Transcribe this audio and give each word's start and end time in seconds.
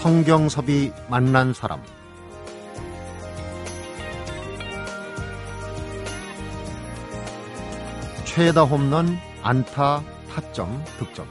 성경섭이 0.00 0.92
만난 1.08 1.52
사람 1.52 1.82
최다 8.24 8.62
홈런, 8.62 9.18
안타, 9.42 10.02
타점, 10.30 10.82
득점 10.98 11.28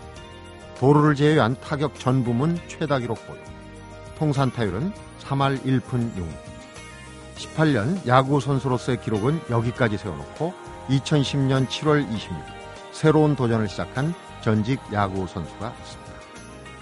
도루를 0.78 1.16
제외한 1.16 1.60
타격 1.60 1.98
전 2.00 2.24
부문 2.24 2.60
최다 2.68 3.00
기록 3.00 3.26
보유 3.26 3.40
통산 4.20 4.52
타율은 4.52 4.94
3할 5.22 5.64
1푼 5.64 6.14
6리 6.16 6.28
18년 7.38 8.06
야구 8.06 8.40
선수로서의 8.40 9.02
기록은 9.02 9.42
여기까지 9.50 9.98
세워놓고 9.98 10.54
2010년 10.90 11.68
7월 11.68 12.08
26일 12.08 12.44
새로운 12.92 13.36
도전을 13.36 13.68
시작한 13.68 14.14
전직 14.42 14.80
야구 14.94 15.26
선수가 15.26 15.74
있습니다. 15.82 16.14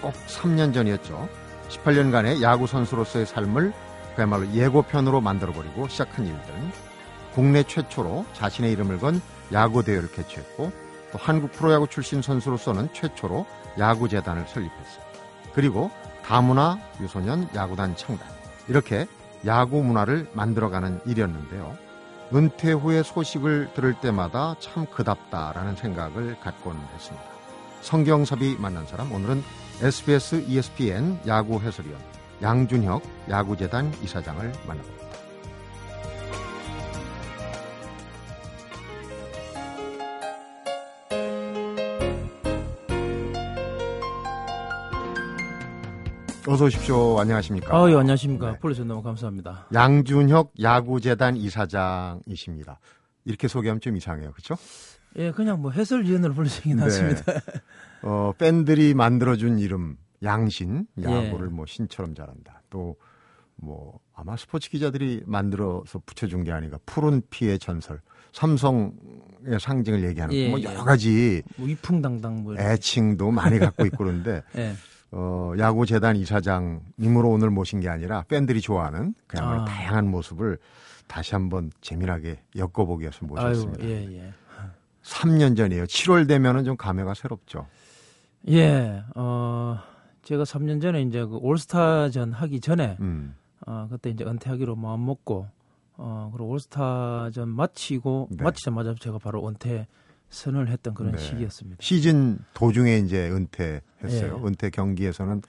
꼭 0.01 0.13
3년 0.27 0.73
전이었죠. 0.73 1.46
18년간의 1.69 2.41
야구 2.41 2.67
선수로서의 2.67 3.25
삶을 3.25 3.73
그야말로 4.15 4.51
예고편으로 4.51 5.21
만들어버리고 5.21 5.87
시작한 5.87 6.25
일들은 6.25 6.71
국내 7.33 7.63
최초로 7.63 8.25
자신의 8.33 8.71
이름을 8.71 8.97
건 8.99 9.21
야구 9.53 9.83
대회를 9.83 10.11
개최했고 10.11 10.71
또 11.11 11.17
한국 11.17 11.51
프로야구 11.51 11.87
출신 11.87 12.21
선수로서는 12.21 12.89
최초로 12.93 13.45
야구 13.79 14.09
재단을 14.09 14.45
설립했습니다. 14.47 15.05
그리고 15.53 15.91
다문화 16.25 16.79
유소년 16.99 17.47
야구단 17.55 17.95
창단 17.95 18.27
이렇게 18.67 19.07
야구 19.45 19.83
문화를 19.83 20.29
만들어가는 20.33 21.01
일이었는데요. 21.05 21.77
은퇴 22.33 22.73
후의 22.73 23.03
소식을 23.03 23.69
들을 23.73 23.93
때마다 24.01 24.55
참 24.59 24.85
그답다라는 24.87 25.75
생각을 25.75 26.39
갖곤 26.41 26.75
했습니다. 26.93 27.36
성경섭이 27.87 28.57
만난 28.59 28.85
사람 28.85 29.09
오늘은 29.13 29.41
SBS 29.81 30.43
ESPN 30.45 31.21
야구 31.25 31.57
해설위원 31.61 31.97
양준혁 32.41 33.01
야구재단 33.29 33.93
이사장을 34.03 34.43
만나봅니다. 34.67 35.07
어서 46.45 46.65
오십시오. 46.65 47.17
안녕하십니까? 47.21 47.73
아, 47.73 47.89
예, 47.89 47.95
안녕하십니까. 47.95 48.51
네. 48.51 48.59
불러주셔서 48.59 48.85
너무 48.85 49.01
감사합니다. 49.01 49.67
양준혁 49.73 50.55
야구재단 50.61 51.37
이사장이십니다. 51.37 52.81
이렇게 53.23 53.47
소개하면 53.47 53.79
좀 53.79 53.95
이상해요. 53.95 54.33
그렇죠? 54.33 54.57
예, 55.15 55.31
그냥 55.31 55.61
뭐 55.61 55.71
해설위원으로 55.71 56.33
불러주긴 56.33 56.77
네. 56.77 56.83
낫습니다. 56.83 57.23
어, 58.03 58.33
팬들이 58.37 58.93
만들어준 58.93 59.59
이름 59.59 59.97
양신 60.23 60.87
예. 60.99 61.03
야구를 61.03 61.49
뭐 61.49 61.65
신처럼 61.65 62.13
잘한다. 62.13 62.61
또 62.69 62.95
뭐 63.57 63.99
아마 64.13 64.37
스포츠 64.37 64.69
기자들이 64.69 65.23
만들어서 65.25 65.99
붙여준 66.05 66.43
게 66.43 66.51
아니라 66.51 66.77
푸른 66.85 67.21
피의 67.29 67.59
전설 67.59 68.01
삼성의 68.33 69.59
상징을 69.59 70.03
얘기하는 70.03 70.35
예, 70.35 70.49
뭐 70.49 70.59
예. 70.59 70.63
여러 70.65 70.83
가지 70.83 71.41
뭐 71.57 71.67
위풍당당 71.67 72.43
뭐 72.43 72.53
이렇게. 72.53 72.69
애칭도 72.73 73.31
많이 73.31 73.59
갖고 73.59 73.85
있고 73.85 73.97
그런데 73.97 74.43
예. 74.55 74.73
어, 75.11 75.53
야구 75.57 75.85
재단 75.85 76.15
이사장님으로 76.17 77.29
오늘 77.29 77.49
모신 77.49 77.79
게 77.79 77.89
아니라 77.89 78.23
팬들이 78.27 78.61
좋아하는 78.61 79.15
그야말로 79.25 79.61
아. 79.61 79.65
다양한 79.65 80.07
모습을 80.09 80.59
다시 81.07 81.33
한번 81.33 81.71
재미나게 81.81 82.39
엮어보기 82.55 83.03
위해서 83.03 83.19
아유, 83.21 83.27
모셨습니다. 83.29 83.85
예, 83.85 84.05
예. 84.11 84.33
3년 85.07 85.55
전이에요. 85.55 85.85
7월 85.85 86.27
되면은 86.27 86.65
좀 86.65 86.75
감회가 86.77 87.13
새롭죠. 87.13 87.65
예, 88.49 89.03
어, 89.15 89.79
제가 90.23 90.43
3년 90.43 90.81
전에 90.81 91.01
이제 91.01 91.23
그 91.25 91.37
올스타전 91.37 92.33
하기 92.33 92.59
전에, 92.59 92.97
음. 92.99 93.35
어, 93.65 93.87
그때 93.89 94.09
이제 94.09 94.25
은퇴하기로 94.25 94.75
마음 94.75 95.05
먹고, 95.05 95.47
어, 95.95 96.29
그리고 96.33 96.49
올스타전 96.49 97.49
마치고, 97.49 98.27
네. 98.31 98.43
마치자마자 98.43 98.95
제가 98.99 99.17
바로 99.17 99.47
은퇴 99.47 99.87
선을 100.29 100.69
했던 100.69 100.93
그런 100.93 101.13
네. 101.13 101.17
시기였습니다. 101.17 101.77
시즌 101.79 102.39
도중에 102.53 102.97
이제 102.97 103.29
은퇴했어요. 103.29 104.41
예. 104.41 104.47
은퇴 104.47 104.69
경기에서는 104.69 105.41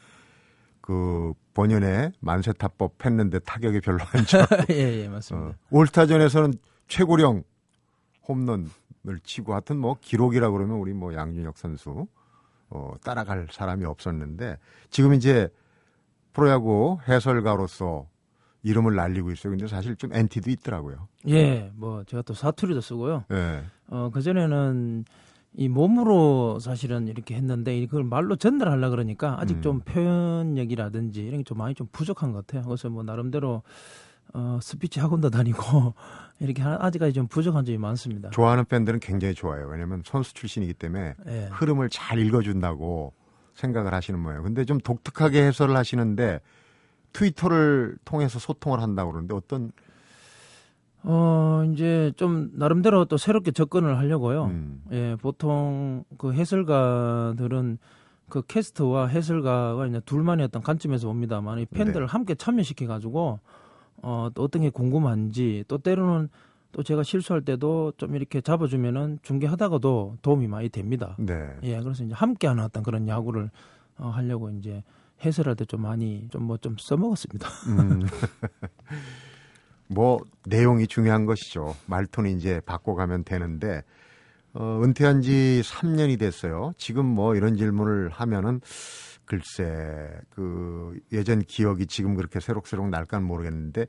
그 0.80 1.34
본연의 1.54 2.12
만세타법 2.20 3.04
했는데 3.04 3.40
타격이 3.40 3.80
별로 3.80 3.98
안 4.12 4.24
좋아. 4.24 4.46
예, 4.70 5.02
예, 5.02 5.06
어, 5.08 5.10
맞습니다. 5.10 5.58
올스타전에서는 5.70 6.54
최고령 6.86 7.42
홈런 8.28 8.70
을 9.06 9.20
치고 9.20 9.52
하여튼 9.52 9.78
뭐 9.78 9.96
기록이라 10.00 10.50
그러면 10.50 10.78
우리 10.78 10.92
뭐 10.92 11.14
양준혁 11.14 11.56
선수 11.56 12.08
어, 12.68 12.94
따라갈 13.02 13.46
사람이 13.50 13.84
없었는데 13.84 14.58
지금 14.90 15.14
이제 15.14 15.48
프로야구 16.32 16.98
해설가로서 17.08 18.06
이름을 18.64 18.96
날리고 18.96 19.30
있어요. 19.30 19.52
근데 19.52 19.66
사실 19.66 19.96
좀 19.96 20.12
엔티도 20.12 20.50
있더라고요. 20.50 21.08
예, 21.28 21.70
뭐 21.76 22.02
제가 22.04 22.22
또 22.22 22.34
사투리도 22.34 22.80
쓰고요. 22.80 23.24
예. 23.30 23.62
어, 23.88 24.10
그전에는 24.12 25.04
이 25.54 25.68
몸으로 25.68 26.58
사실은 26.60 27.08
이렇게 27.08 27.34
했는데 27.34 27.78
이걸 27.78 28.04
말로 28.04 28.36
전달하려 28.36 28.90
그러니까 28.90 29.40
아직 29.40 29.56
음. 29.56 29.62
좀 29.62 29.80
표현력이라든지 29.80 31.22
이런 31.24 31.38
게 31.38 31.44
좀 31.44 31.58
많이 31.58 31.74
좀 31.74 31.86
부족한 31.92 32.32
것 32.32 32.46
같아요. 32.46 32.64
그래서 32.64 32.90
뭐 32.90 33.02
나름대로 33.02 33.62
어, 34.34 34.58
스피치 34.62 35.00
학원도 35.00 35.30
다니고 35.30 35.94
이렇게 36.40 36.62
하- 36.62 36.78
아직까지 36.80 37.12
좀 37.12 37.26
부족한 37.26 37.64
점이 37.64 37.78
많습니다. 37.78 38.30
좋아하는 38.30 38.64
팬들은 38.64 39.00
굉장히 39.00 39.34
좋아요. 39.34 39.66
왜냐면 39.68 40.02
선수 40.04 40.34
출신이기 40.34 40.74
때문에 40.74 41.14
예. 41.26 41.48
흐름을 41.52 41.88
잘 41.90 42.18
읽어준다고 42.18 43.12
생각을 43.54 43.92
하시는 43.92 44.18
모양이에요. 44.20 44.42
근데 44.44 44.64
좀 44.64 44.78
독특하게 44.78 45.46
해설을 45.46 45.76
하시는데 45.76 46.40
트위터를 47.12 47.96
통해서 48.04 48.38
소통을 48.38 48.80
한다고 48.80 49.10
그러는데 49.12 49.34
어떤 49.34 49.72
어, 51.02 51.62
이제 51.72 52.12
좀 52.16 52.50
나름대로 52.54 53.04
또 53.06 53.16
새롭게 53.16 53.52
접근을 53.52 53.98
하려고요. 53.98 54.44
음, 54.46 54.82
예, 54.92 55.16
보통 55.20 56.04
그 56.18 56.32
해설가들은 56.34 57.78
그 58.28 58.42
캐스트와 58.42 59.06
해설가가 59.06 59.86
이제 59.86 60.00
둘만의 60.04 60.44
어떤 60.44 60.62
관점에서 60.62 61.06
봅니다만 61.06 61.60
이 61.60 61.66
팬들을 61.66 62.06
네. 62.06 62.10
함께 62.10 62.34
참여시켜 62.34 62.86
가지고 62.86 63.40
어, 64.02 64.28
또 64.34 64.44
어떤 64.44 64.62
게 64.62 64.70
궁금한지 64.70 65.64
또 65.68 65.78
때로는 65.78 66.28
또 66.72 66.82
제가 66.82 67.02
실수할 67.02 67.42
때도 67.42 67.92
좀 67.96 68.14
이렇게 68.14 68.40
잡아주면은 68.40 69.18
중계하다가도 69.22 70.18
도움이 70.22 70.48
많이 70.48 70.68
됩니다. 70.68 71.16
네. 71.18 71.34
예, 71.62 71.80
그래서 71.80 72.04
이제 72.04 72.14
함께 72.14 72.46
하는 72.46 72.62
어떤 72.64 72.82
그런 72.82 73.08
야구를 73.08 73.50
어, 73.96 74.08
하려고 74.08 74.50
이제 74.50 74.82
해설할 75.24 75.56
때 75.56 75.64
좀 75.64 75.82
많이 75.82 76.28
좀 76.30 76.44
뭐좀 76.44 76.76
써먹었습니다. 76.78 77.48
음. 77.68 78.02
뭐 79.88 80.18
내용이 80.46 80.86
중요한 80.86 81.24
것이죠. 81.26 81.74
말톤이 81.86 82.32
이제 82.34 82.60
바꿔가면 82.66 83.24
되는데 83.24 83.82
어, 84.54 84.80
은퇴한 84.82 85.22
지 85.22 85.62
3년이 85.64 86.18
됐어요. 86.18 86.72
지금 86.76 87.06
뭐 87.06 87.34
이런 87.34 87.56
질문을 87.56 88.10
하면은 88.10 88.60
글쎄 89.28 90.08
그 90.30 90.98
예전 91.12 91.40
기억이 91.40 91.86
지금 91.86 92.14
그렇게 92.14 92.40
새록새록 92.40 92.88
날까는 92.88 93.26
모르겠는데 93.26 93.86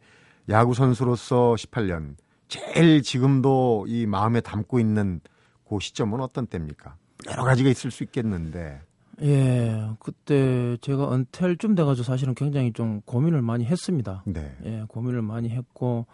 야구 0.50 0.74
선수로서 0.74 1.54
18년 1.56 2.16
제일 2.50 3.02
지금도 3.02 3.86
이 3.88 4.06
마음에 4.06 4.42
담고 4.42 4.80
있는 4.80 5.22
그 5.68 5.78
시점은 5.80 6.20
어떤 6.20 6.46
때입니까? 6.48 6.96
여러 7.30 7.44
가지가 7.44 7.70
있을 7.70 7.90
수 7.90 8.04
있겠는데 8.04 8.82
예, 9.22 9.90
그때 10.00 10.78
제가 10.82 11.14
은퇴할 11.14 11.58
쯤 11.58 11.76
돼가지고 11.76 12.04
사실은 12.04 12.34
굉장히 12.36 12.72
좀 12.74 13.02
고민을 13.02 13.42
많이 13.42 13.66
했습니다. 13.66 14.24
네. 14.26 14.56
예, 14.66 14.84
고민을 14.88 15.22
많이 15.22 15.50
했고 15.50 16.06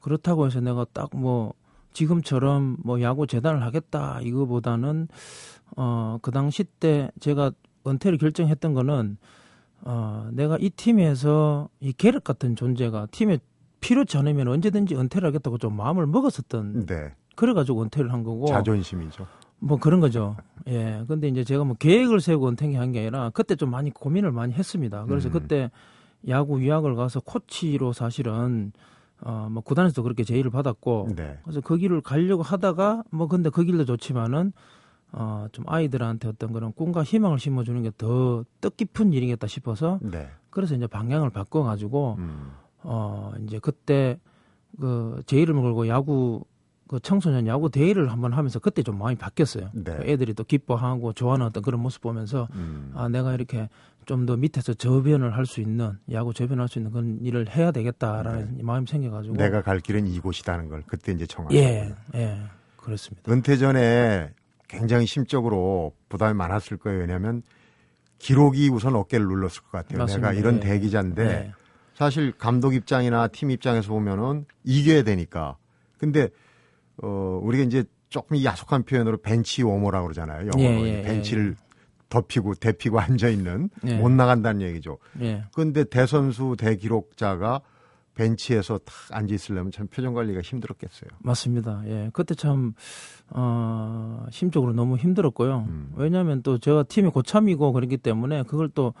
그렇다고 0.00 0.46
해서 0.46 0.60
내가 0.60 0.86
딱 0.92 1.10
뭐 1.14 1.54
지금처럼 1.92 2.78
뭐 2.82 3.02
야구 3.02 3.26
재단을 3.26 3.62
하겠다 3.62 4.20
이거보다는 4.22 5.08
어 5.76 6.18
그 6.22 6.30
당시 6.30 6.64
때 6.64 7.10
제가 7.20 7.52
은퇴를 7.86 8.18
결정했던 8.18 8.74
거는 8.74 9.16
어 9.82 10.28
내가 10.32 10.56
이 10.60 10.70
팀에서 10.70 11.68
이 11.80 11.92
계륵 11.92 12.24
같은 12.24 12.54
존재가 12.54 13.06
팀에 13.10 13.38
필요치 13.80 14.16
않으면 14.16 14.48
언제든지 14.48 14.94
은퇴를 14.94 15.26
하겠다고 15.28 15.58
좀 15.58 15.76
마음을 15.76 16.06
먹었었던 16.06 16.86
네. 16.86 17.14
그래가지고 17.34 17.82
은퇴를 17.82 18.12
한 18.12 18.22
거고 18.22 18.46
자존심이죠. 18.46 19.26
뭐 19.58 19.78
그런 19.78 20.00
거죠. 20.00 20.36
예. 20.68 21.04
근데 21.06 21.28
이제 21.28 21.44
제가 21.44 21.64
뭐 21.64 21.76
계획을 21.76 22.20
세우고 22.20 22.48
은퇴한 22.48 22.92
게 22.92 23.00
아니라 23.00 23.30
그때 23.30 23.54
좀 23.54 23.70
많이 23.70 23.90
고민을 23.90 24.32
많이 24.32 24.52
했습니다. 24.52 25.04
그래서 25.06 25.28
음. 25.28 25.32
그때 25.32 25.70
야구 26.28 26.60
유학을 26.60 26.94
가서 26.94 27.20
코치로 27.20 27.92
사실은 27.92 28.72
어뭐 29.24 29.62
구단에서도 29.62 30.02
그렇게 30.02 30.24
제의를 30.24 30.50
받았고 30.50 31.10
네. 31.14 31.38
그래서 31.44 31.60
그 31.60 31.76
길을 31.76 32.00
가려고 32.00 32.42
하다가 32.42 33.04
뭐 33.10 33.28
근데 33.28 33.50
그 33.50 33.64
길도 33.64 33.84
좋지만은 33.84 34.52
어 35.12 35.46
좀 35.52 35.64
아이들한테 35.68 36.28
어떤 36.28 36.52
그런 36.52 36.72
꿈과 36.72 37.02
희망을 37.04 37.38
심어주는 37.38 37.82
게 37.82 37.90
더 37.98 38.44
뜻깊은 38.60 39.12
일이겠다 39.12 39.46
싶어서 39.46 39.98
네. 40.02 40.28
그래서 40.50 40.74
이제 40.74 40.86
방향을 40.86 41.30
바꿔가지고 41.30 42.16
음. 42.18 42.52
어 42.82 43.32
이제 43.44 43.58
그때 43.60 44.18
그 44.80 45.20
제 45.26 45.38
이름을 45.40 45.62
걸고 45.62 45.86
야구 45.88 46.44
그 46.88 46.98
청소년 47.00 47.46
야구 47.46 47.70
대회를 47.70 48.10
한번 48.12 48.32
하면서 48.34 48.58
그때 48.58 48.82
좀 48.82 48.98
많이 48.98 49.16
바뀌었어요. 49.16 49.70
네. 49.72 49.96
그 49.96 50.02
애들이 50.04 50.34
또 50.34 50.44
기뻐하고 50.44 51.12
좋아하는 51.14 51.46
어떤 51.46 51.62
그런 51.62 51.80
모습 51.80 52.00
보면서 52.02 52.48
음. 52.54 52.92
아 52.94 53.08
내가 53.08 53.32
이렇게 53.34 53.68
좀 54.04 54.26
더 54.26 54.36
밑에서 54.36 54.74
저변을 54.74 55.36
할 55.36 55.46
수 55.46 55.60
있는 55.60 55.92
야구 56.10 56.34
저변할 56.34 56.68
수 56.68 56.78
있는 56.78 56.90
그런 56.90 57.18
일을 57.22 57.48
해야 57.50 57.70
되겠다라는 57.70 58.58
마음이 58.62 58.86
생겨가지고 58.86 59.36
내가 59.36 59.62
갈 59.62 59.78
길은 59.80 60.06
이곳이다는 60.06 60.68
걸 60.68 60.82
그때 60.86 61.12
이제 61.12 61.24
정하고 61.26 61.54
예, 61.54 61.94
예, 62.14 62.38
그렇습니다. 62.76 63.30
은퇴 63.30 63.56
전에 63.56 64.30
굉장히 64.72 65.06
심적으로 65.06 65.92
부담이 66.08 66.34
많았을 66.34 66.78
거예요. 66.78 67.00
왜냐하면 67.00 67.42
기록이 68.18 68.70
우선 68.70 68.96
어깨를 68.96 69.26
눌렀을 69.26 69.62
것 69.62 69.72
같아요. 69.72 69.98
맞습니다. 69.98 70.30
내가 70.30 70.40
이런 70.40 70.56
예. 70.56 70.60
대기자인데 70.60 71.22
예. 71.24 71.52
사실 71.94 72.32
감독 72.32 72.74
입장이나 72.74 73.28
팀 73.28 73.50
입장에서 73.50 73.90
보면은 73.90 74.46
이겨야 74.64 75.02
되니까. 75.02 75.56
근데 75.98 76.30
어 77.02 77.38
우리가 77.42 77.64
이제 77.64 77.84
조금 78.08 78.36
이 78.36 78.44
야속한 78.44 78.84
표현으로 78.84 79.18
벤치 79.18 79.62
워머라고 79.62 80.06
그러잖아요. 80.06 80.50
영어로 80.54 80.86
예, 80.86 80.98
예, 80.98 81.02
벤치를 81.02 81.56
덮이고 82.08 82.54
대피고 82.54 82.98
앉아 83.00 83.28
있는 83.28 83.68
예. 83.86 83.96
못 83.96 84.10
나간다는 84.10 84.62
얘기죠. 84.62 84.98
예. 85.20 85.44
근데 85.54 85.84
대선수 85.84 86.56
대기록자가 86.58 87.60
벤치에서 88.14 88.78
탁 88.78 88.94
앉아 89.10 89.34
있으려면 89.34 89.72
참 89.72 89.86
표정 89.86 90.14
관리가 90.14 90.40
힘들었겠어요. 90.42 91.10
맞습니다. 91.20 91.82
예. 91.86 92.10
그때 92.12 92.34
참, 92.34 92.74
어, 93.30 94.26
심적으로 94.30 94.72
너무 94.72 94.96
힘들었고요. 94.96 95.66
음. 95.68 95.92
왜냐하면 95.96 96.42
또 96.42 96.58
제가 96.58 96.82
팀이 96.84 97.10
고참이고 97.10 97.72
그렇기 97.72 97.96
때문에 97.98 98.42
그걸 98.42 98.68
또, 98.68 98.94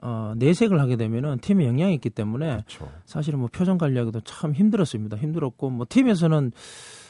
어, 0.00 0.32
내색을 0.36 0.80
하게 0.80 0.96
되면은 0.96 1.38
팀에 1.38 1.66
영향이 1.66 1.94
있기 1.94 2.10
때문에 2.10 2.62
그렇죠. 2.66 2.88
사실은 3.04 3.40
뭐 3.40 3.48
표정 3.52 3.78
관리하기도 3.78 4.20
참 4.20 4.52
힘들었습니다. 4.52 5.16
힘들었고 5.16 5.70
뭐 5.70 5.86
팀에서는 5.88 6.52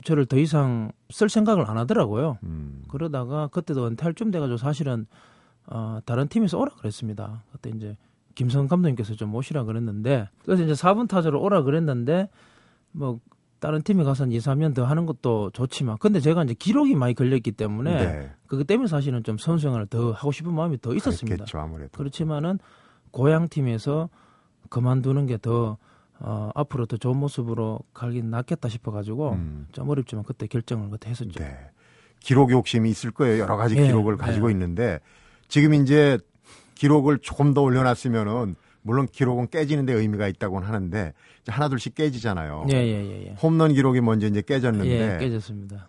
저를 0.04 0.26
더 0.26 0.38
이상 0.38 0.92
쓸 1.10 1.28
생각을 1.28 1.68
안 1.68 1.76
하더라고요. 1.76 2.38
음. 2.44 2.82
그러다가 2.88 3.48
그때도 3.48 3.86
은퇴할 3.86 4.14
쯤 4.14 4.30
돼가지고 4.30 4.56
사실은 4.56 5.06
어, 5.66 5.98
다른 6.06 6.28
팀에서 6.28 6.58
오라 6.58 6.76
그랬습니다. 6.76 7.42
그때 7.52 7.70
이제 7.74 7.96
김성 8.38 8.69
감독님께서 8.69 9.17
좀 9.17 9.35
오시라 9.35 9.64
그랬는데 9.64 10.29
그래서 10.44 10.62
이제 10.62 10.73
4분 10.73 11.08
타자로 11.08 11.43
오라 11.43 11.62
그랬는데 11.62 12.29
뭐 12.93 13.19
다른 13.58 13.82
팀에 13.82 14.05
가서 14.05 14.26
2, 14.26 14.38
3년 14.38 14.76
더 14.76 14.85
하는 14.85 15.06
것도 15.06 15.50
좋지만 15.50 15.99
근데 15.99 16.20
제가 16.20 16.44
이제 16.44 16.55
기록이 16.55 16.94
많이 16.94 17.14
걸렸기 17.14 17.50
때문에 17.50 18.06
네. 18.06 18.32
그것 18.46 18.64
때문에 18.64 18.87
사실은 18.87 19.25
좀 19.25 19.38
선수 19.38 19.64
생활을 19.64 19.87
더 19.87 20.12
하고 20.12 20.31
싶은 20.31 20.55
마음이 20.55 20.81
더 20.81 20.94
있었습니다. 20.94 21.46
그렇겠죠. 21.46 21.88
그렇지만은 21.90 22.61
고향 23.11 23.49
팀에서 23.49 24.08
그만두는 24.70 25.26
게더 25.26 25.76
어, 26.20 26.50
앞으로 26.55 26.87
더 26.87 26.96
좋은 26.96 27.17
모습으로 27.17 27.81
가긴 27.93 28.31
낫겠다 28.31 28.69
싶어가지고 28.69 29.32
음. 29.32 29.67
좀 29.73 29.88
어렵지만 29.88 30.25
그때 30.25 30.46
결정을 30.46 30.91
그때 30.91 31.11
했었죠. 31.11 31.41
네. 31.41 31.56
기록 32.20 32.52
욕심이 32.52 32.88
있을 32.88 33.11
거예요. 33.11 33.43
여러 33.43 33.56
가지 33.56 33.76
예, 33.76 33.87
기록을 33.87 34.17
가지고 34.17 34.49
예. 34.49 34.52
있는데 34.52 35.00
지금 35.49 35.75
이제 35.75 36.19
기록을 36.78 37.19
조금 37.19 37.54
더 37.54 37.62
올려놨으면은 37.62 38.54
물론 38.82 39.06
기록은 39.06 39.48
깨지는데 39.50 39.92
의미가 39.92 40.28
있다고는 40.28 40.66
하는데 40.66 41.12
하나둘씩 41.48 41.96
깨지잖아요. 41.96 42.66
예, 42.70 42.76
예, 42.76 43.04
예, 43.04 43.26
예. 43.26 43.34
홈런 43.42 43.75
기록이 43.75 44.00
먼저 44.00 44.28
이제 44.28 44.40
깨졌는데 44.40 45.14
예, 45.14 45.19
깨졌습니다. 45.19 45.88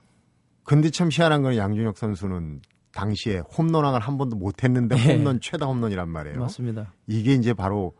근데 0.63 0.89
참 0.89 1.09
희한한 1.11 1.43
건 1.43 1.55
양준혁 1.55 1.95
선수는 1.95 2.61
당시에 2.91 3.43
홈런왕을 3.55 3.99
한 3.99 4.17
번도 4.17 4.35
못했는데 4.35 4.95
예. 4.97 5.15
홈런 5.15 5.39
최다 5.39 5.67
홈런이란 5.67 6.09
말이에요. 6.09 6.39
맞습니다. 6.39 6.91
이게 7.05 7.33
이제 7.35 7.53
바로 7.53 7.93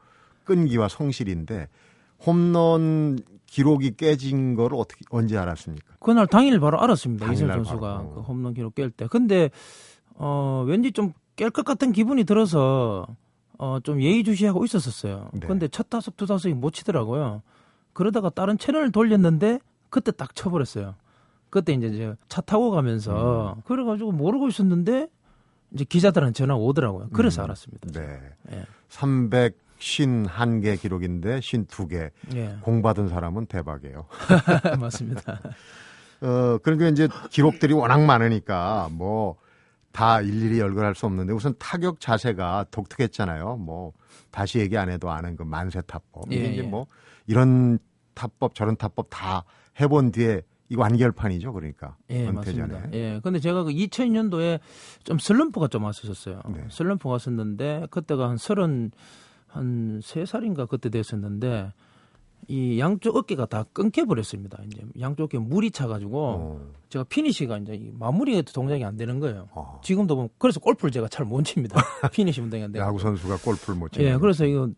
끈기와 0.46 0.88
성실인데 0.88 1.68
홈런 2.26 3.20
기록이 3.46 3.98
깨진 3.98 4.56
걸 4.56 4.74
어떻게 4.74 5.06
언제 5.12 5.38
알았습니까? 5.38 5.96
그날 6.00 6.26
당일 6.26 6.60
바로 6.60 6.82
알았습니다. 6.82 7.28
당일날 7.28 7.58
선수가 7.58 7.98
바로. 7.98 8.14
그 8.16 8.22
홈런 8.22 8.56
기록 8.56 8.74
깰 8.74 8.92
때. 8.96 9.06
근데 9.06 9.52
어 10.16 10.64
왠지 10.68 10.92
좀 10.92 11.14
깰 11.40 11.52
것 11.52 11.64
같은 11.66 11.92
기분이 11.92 12.24
들어서 12.26 13.08
어 13.58 13.80
좀 13.84 14.02
예의주시하고 14.02 14.64
있었었어요. 14.66 15.30
네. 15.34 15.48
근데 15.48 15.68
첫 15.68 15.90
타석 15.90 16.16
두 16.18 16.26
타석이 16.26 16.54
못 16.56 16.74
치더라고요. 16.74 17.42
그러다가 17.94 18.30
다른 18.30 18.58
채널을 18.58 18.92
돌렸는데 18.92 19.60
그때 19.90 20.12
딱 20.12 20.34
쳐버렸어요. 20.36 20.96
그때 21.50 21.74
이제 21.74 22.14
차 22.30 22.42
타고 22.42 22.72
가면서 22.72 23.56
음. 23.58 23.62
그래가지고 23.66 24.12
모르고 24.12 24.48
있었는데 24.48 25.08
이제 25.74 25.84
기자들한테 25.84 26.34
전화가 26.34 26.60
오더라고요. 26.60 27.10
그래서 27.12 27.42
음. 27.42 27.46
알았습니다. 27.46 27.92
네. 27.92 28.20
예. 28.54 28.66
351개 28.90 30.80
기록인데 30.80 31.40
52개. 31.40 32.12
예. 32.36 32.58
공 32.62 32.82
받은 32.82 33.10
사람은 33.10 33.48
대박이에요. 33.48 34.06
맞습니다. 34.80 35.40
어, 36.22 36.58
그러니까 36.64 36.88
이제 36.90 37.08
기록들이 37.30 37.74
워낙 37.74 38.02
많으니까 38.02 38.90
뭐 38.92 39.36
다 39.92 40.22
일일이 40.22 40.60
열거할 40.60 40.96
수 40.96 41.06
없는데 41.06 41.34
우선 41.34 41.54
타격 41.60 42.00
자세가 42.00 42.66
독특했잖아요. 42.72 43.58
뭐 43.58 43.94
다시 44.32 44.60
얘기 44.60 44.78
안 44.78 44.90
해도 44.90 45.10
아는 45.10 45.36
그 45.36 45.44
만세 45.44 45.82
타법. 45.82 46.32
예, 46.32 46.36
이제 46.38 46.58
예. 46.58 46.62
뭐 46.62 46.86
이런 47.28 47.80
타법 48.14 48.56
저런 48.56 48.76
타법 48.78 49.08
다 49.10 49.44
해본 49.80 50.12
뒤에 50.12 50.42
이거 50.70 50.82
완결판이죠. 50.84 51.52
그러니까. 51.54 51.98
예, 52.12 52.22
은퇴 52.28 52.32
맞습니다. 52.32 52.82
전에. 52.82 52.90
예. 52.94 53.20
근데 53.24 53.40
제가 53.40 53.64
그 53.64 53.72
2000년도에 53.72 54.60
좀 55.04 55.18
슬럼프가 55.18 55.68
좀 55.68 55.84
왔었어요. 55.84 56.42
네. 56.54 56.64
슬럼프가 56.70 57.10
왔었는데 57.14 57.88
그때가 57.90 58.30
한 58.30 58.38
서른 58.38 58.92
한 59.48 60.00
세 60.04 60.26
살인가 60.26 60.68
그때 60.68 60.90
됐었는데 60.90 61.74
이 62.48 62.80
양쪽 62.80 63.16
어깨가 63.16 63.46
다 63.46 63.64
끊겨 63.74 64.06
버렸습니다. 64.06 64.58
이제 64.66 64.82
양쪽 65.00 65.26
어깨 65.26 65.38
물이 65.38 65.72
차 65.72 65.88
가지고 65.88 66.28
어. 66.28 66.62
제가 66.90 67.06
피니시가 67.08 67.58
이제 67.60 67.74
이 67.76 67.92
마무리 67.94 68.42
동작이 68.42 68.84
안 68.84 68.98
되는 68.98 69.20
거예요. 69.20 69.48
어. 69.52 69.80
지금도 69.84 70.16
보면 70.16 70.30
그래서 70.40 70.60
골프를 70.60 70.92
제가 70.92 71.08
잘 71.10 71.26
못 71.26 71.44
칩니다. 71.44 71.80
피니시 72.12 72.42
운동이 72.42 72.64
안 72.64 72.72
되고. 72.72 72.84
야구 72.84 72.98
선수가 72.98 73.38
골프를 73.38 73.78
못 73.78 73.92
치는. 73.92 74.08
예, 74.10 74.18
그래서 74.18 74.46
이거 74.46 74.70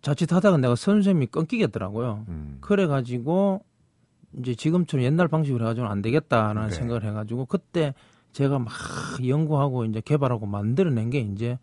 자칫하다가 0.00 0.56
내가 0.56 0.74
선수 0.74 0.91
생명이 0.91 1.26
끊기겠더라고요. 1.26 2.24
음. 2.28 2.58
그래가지고 2.60 3.62
이제 4.40 4.54
지금처럼 4.56 5.04
옛날 5.04 5.28
방식으로 5.28 5.64
해가지고는 5.64 5.90
안 5.92 6.02
되겠다라는 6.02 6.68
네. 6.70 6.74
생각을 6.74 7.04
해가지고 7.04 7.46
그때 7.46 7.94
제가 8.32 8.58
막 8.58 8.72
연구하고 9.24 9.84
이제 9.84 10.00
개발하고 10.04 10.46
만들어낸 10.46 11.10
게 11.10 11.20
이제 11.20 11.58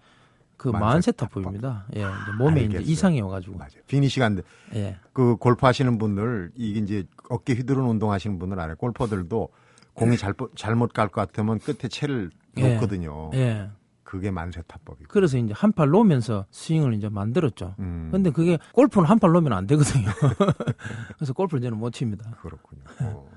그 0.60 0.68
만세 0.70 0.86
만세타법입니다. 1.12 1.86
예, 1.96 2.02
이제 2.02 2.32
몸에 2.38 2.62
이제 2.62 2.78
알겠어요. 2.78 2.92
이상이 2.92 3.22
와가지고. 3.22 3.58
맞아요. 3.58 3.82
피니시가 3.88 4.26
안 4.28 4.36
돼. 4.36 4.44
예, 4.76 4.98
그 5.14 5.36
골프 5.38 5.66
하시는 5.66 5.98
분들 5.98 6.52
이게 6.56 6.80
이제 6.81 7.06
어깨 7.30 7.54
휘두른 7.54 7.83
운동 7.86 8.12
하시는 8.12 8.38
분들 8.38 8.60
알아요. 8.60 8.76
골퍼들도 8.76 9.50
공이 9.94 10.18
잘못 10.18 10.52
잘못 10.56 10.94
갈 10.94 11.07
것 11.07 11.22
같으면 11.22 11.60
끝에 11.60 11.88
채를 11.90 12.30
예. 12.57 12.76
놓거든요. 12.76 13.31
예. 13.33 13.69
그게 14.04 14.31
만세 14.31 14.62
타법이고. 14.68 15.07
그래서 15.07 15.38
이제 15.38 15.54
한 15.56 15.72
팔 15.72 15.90
놓으면서 15.90 16.45
스윙을 16.52 16.94
이제 16.95 17.10
만들었죠. 17.10 17.76
음, 17.80 18.10
근데 18.12 18.30
그게 18.31 18.57
골프는 18.74 19.07
한 19.07 19.19
팔 19.19 19.31
놓으면 19.31 19.54
안 19.54 19.66
되거든요. 19.68 20.07
그래서 21.18 21.33
골프를 21.33 21.62
저는 21.62 21.78
못 21.78 21.92
칩니다. 21.94 22.31
그렇군요. 22.42 22.81
어. 23.02 23.30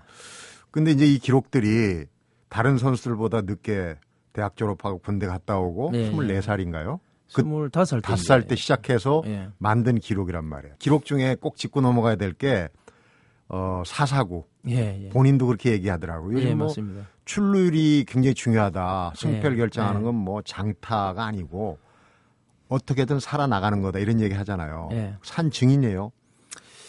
근데 0.71 0.91
이제 0.91 1.07
이 1.07 1.19
기록들이 1.19 2.07
다른 2.49 2.79
선수들보다 2.79 3.43
늦게 3.43 3.97
대학 4.33 4.57
졸업하고 4.57 4.99
군대 4.99 5.27
갔다 5.27 5.59
오고 5.59 5.91
예, 5.95 6.11
24살인가요? 6.11 6.99
그 7.35 7.43
스물다섯 7.43 7.87
살 7.89 8.01
때. 8.01 8.07
다섯 8.09 8.23
살 8.25 8.39
이제, 8.41 8.49
때 8.49 8.57
시작해서 8.57 9.23
예. 9.27 9.49
만든 9.59 9.99
기록이란 9.99 10.45
말이에요. 10.45 10.75
기록 10.79 11.05
중에 11.05 11.37
꼭 11.41 11.57
짚고 11.57 11.81
넘어가야 11.81 12.17
될 12.17 12.33
게 12.35 12.69
어, 13.49 13.83
사사구. 13.85 14.45
예, 14.69 15.05
예. 15.05 15.09
본인도 15.11 15.47
그렇게 15.47 15.73
얘기하더라고요. 15.73 16.35
요즘 16.39 16.49
예, 16.49 16.55
뭐 16.55 16.67
맞습니다. 16.69 17.07
출루율이 17.27 18.07
굉장히 18.09 18.35
중요하다. 18.35 19.13
승패를 19.17 19.51
네, 19.53 19.57
결정하는 19.57 20.01
네. 20.01 20.05
건뭐 20.07 20.43
장타가 20.43 21.25
아니고 21.25 21.79
어떻게든 22.69 23.21
살아나가는 23.21 23.83
거다 23.83 23.99
이런 23.99 24.21
얘기 24.21 24.35
하잖아요. 24.35 24.89
예. 24.93 25.15
산 25.23 25.51
증인이에요. 25.51 26.11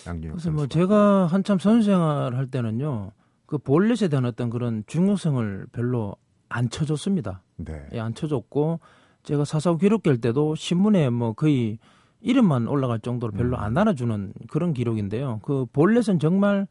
양준혁 0.07 0.35
그래서 0.37 0.51
뭐. 0.51 0.67
제가 0.67 1.25
한참 1.27 1.59
선수 1.59 1.87
생활 1.91 2.35
할 2.35 2.47
때는요, 2.47 3.11
그 3.45 3.57
볼넷에 3.57 4.07
대한 4.07 4.25
어떤 4.25 4.49
그런 4.49 4.83
중요성을 4.87 5.67
별로 5.73 6.15
안 6.47 6.69
쳐줬습니다. 6.69 7.41
네. 7.57 7.85
예, 7.93 7.99
안 7.99 8.13
쳐줬고, 8.13 8.79
제가 9.23 9.45
사사구 9.45 9.77
기록 9.77 10.03
깰 10.03 10.21
때도 10.21 10.55
신문에 10.55 11.09
뭐 11.09 11.33
거의 11.33 11.79
이름만 12.21 12.67
올라갈 12.67 12.99
정도로 12.99 13.33
별로 13.33 13.57
음. 13.57 13.61
안 13.63 13.77
알아주는 13.77 14.33
그런 14.47 14.73
기록인데요. 14.73 15.39
그 15.43 15.65
볼넷은 15.73 16.19
정말 16.19 16.67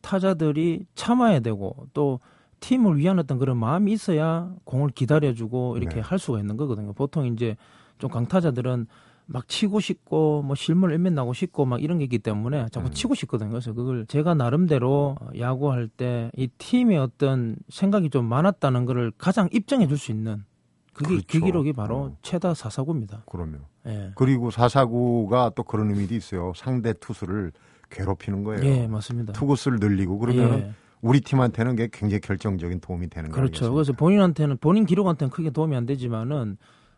타자들이 0.00 0.84
참아야 0.94 1.40
되고 1.40 1.74
또 1.92 2.20
팀을 2.60 2.96
위한 2.98 3.18
어떤 3.18 3.38
그런 3.38 3.56
마음이 3.56 3.92
있어야 3.92 4.52
공을 4.64 4.90
기다려주고 4.90 5.76
이렇게 5.76 5.96
네. 5.96 6.00
할 6.00 6.18
수가 6.18 6.38
있는 6.38 6.56
거거든요. 6.56 6.92
보통 6.92 7.26
이제 7.26 7.56
좀 7.98 8.10
강타자들은 8.10 8.86
막 9.26 9.48
치고 9.48 9.80
싶고 9.80 10.42
뭐 10.42 10.54
실물 10.54 10.92
일면 10.92 11.14
나고 11.14 11.32
싶고 11.32 11.64
막 11.64 11.82
이런 11.82 11.98
게 11.98 12.04
있기 12.04 12.18
때문에 12.18 12.66
자꾸 12.70 12.88
음. 12.88 12.92
치고 12.92 13.14
싶거든요. 13.14 13.50
그래서 13.50 13.72
그걸 13.72 14.06
제가 14.06 14.34
나름대로 14.34 15.16
어, 15.20 15.28
야구할 15.38 15.88
때 15.88 16.30
이 16.36 16.48
팀의 16.58 16.98
어떤 16.98 17.56
생각이 17.68 18.10
좀 18.10 18.24
많았다는 18.26 18.84
거를 18.86 19.12
가장 19.18 19.48
입증해 19.52 19.86
줄 19.88 19.96
수 19.98 20.10
있는 20.12 20.44
그게 20.92 21.16
그 21.16 21.22
그렇죠. 21.26 21.46
기록이 21.46 21.72
바로 21.72 21.96
어. 21.96 22.16
최다 22.22 22.54
사사구입니다. 22.54 23.24
그러면 23.30 23.60
예. 23.86 24.12
그리고 24.14 24.50
사사구가 24.50 25.52
또 25.54 25.62
그런 25.62 25.90
의미도 25.90 26.14
있어요. 26.14 26.52
상대 26.54 26.92
투수를 26.92 27.52
괴롭히는 27.90 28.44
거예요. 28.44 28.64
예, 28.64 28.86
맞습니다. 28.86 29.32
투구수를 29.32 29.78
늘리고 29.80 30.18
그러면 30.18 30.52
예. 30.58 30.72
우리 31.00 31.20
팀한테는 31.20 31.76
그게 31.76 31.88
굉장히 31.92 32.20
결정적인 32.20 32.80
도움이 32.80 33.08
되는 33.08 33.30
거죠. 33.30 33.40
그렇죠. 33.40 33.72
그래서 33.72 33.92
본인한테는 33.92 34.58
본인 34.58 34.86
기록한테는 34.86 35.30
크게 35.30 35.50
도움이 35.50 35.74
안 35.76 35.84
되지만은 35.86 36.56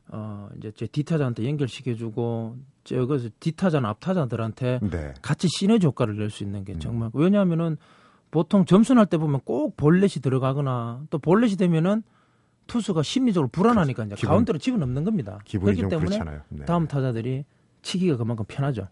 어 0.08 0.48
이제 0.58 0.70
제 0.72 0.86
디타자한테 0.86 1.48
연결시켜주고 1.48 2.56
저기서 2.84 3.30
디타자나 3.40 3.88
앞타자들한테 3.90 4.80
네. 4.82 5.14
같이 5.22 5.48
시너지 5.48 5.86
효과를 5.86 6.18
낼 6.18 6.30
수 6.30 6.44
있는 6.44 6.64
게 6.64 6.74
음. 6.74 6.80
정말 6.80 7.10
왜냐하면은 7.14 7.78
보통 8.30 8.64
점수 8.66 8.92
날 8.94 9.06
때 9.06 9.16
보면 9.16 9.40
꼭 9.44 9.76
볼넷이 9.76 10.20
들어가거나 10.20 11.04
또 11.08 11.18
볼넷이 11.18 11.56
되면은 11.56 12.02
투수가 12.66 13.02
심리적으로 13.02 13.48
불안하니까 13.48 14.04
이제 14.04 14.14
기분- 14.14 14.28
가운데로 14.30 14.58
집어넣는 14.58 15.04
겁니다. 15.04 15.38
기분이 15.44 15.76
그렇기 15.76 15.90
좀 15.94 16.08
때문에. 16.10 16.40
네. 16.48 16.64
다음 16.64 16.86
타자들이 16.86 17.44
치기가 17.82 18.16
그만큼 18.16 18.44
편하죠. 18.48 18.88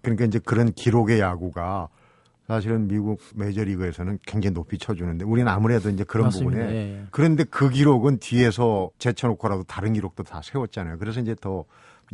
그러니까 0.00 0.24
이제 0.24 0.38
그런 0.38 0.72
기록의 0.72 1.20
야구가 1.20 1.88
사실은 2.46 2.88
미국 2.88 3.20
메이저리그에서는 3.36 4.18
굉장히 4.26 4.54
높이 4.54 4.76
쳐주는데 4.78 5.24
우리는 5.24 5.50
아무래도 5.50 5.88
이제 5.90 6.02
그런 6.04 6.24
맞습니다. 6.26 6.56
부분에 6.58 6.72
예, 6.74 6.76
예. 7.00 7.04
그런데 7.10 7.44
그 7.44 7.70
기록은 7.70 8.18
뒤에서 8.18 8.90
제쳐놓고라도 8.98 9.62
다른 9.64 9.92
기록도 9.92 10.24
다 10.24 10.40
세웠잖아요. 10.42 10.98
그래서 10.98 11.20
이제 11.20 11.36
더 11.40 11.64